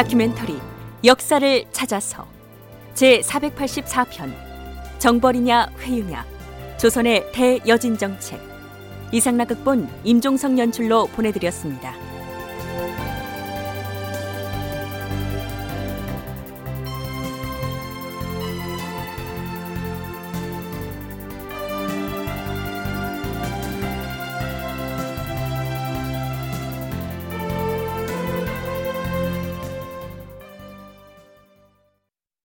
다큐멘터리 0.00 0.58
역사를 1.04 1.64
찾아서 1.72 2.26
제 2.94 3.20
484편 3.20 4.32
정벌이냐 4.98 5.72
회유냐 5.78 6.24
조선의 6.78 7.30
대여진 7.32 7.98
정책 7.98 8.40
이상락 9.12 9.48
극본 9.48 9.90
임종성 10.04 10.58
연출로 10.58 11.06
보내드렸습니다. 11.08 12.09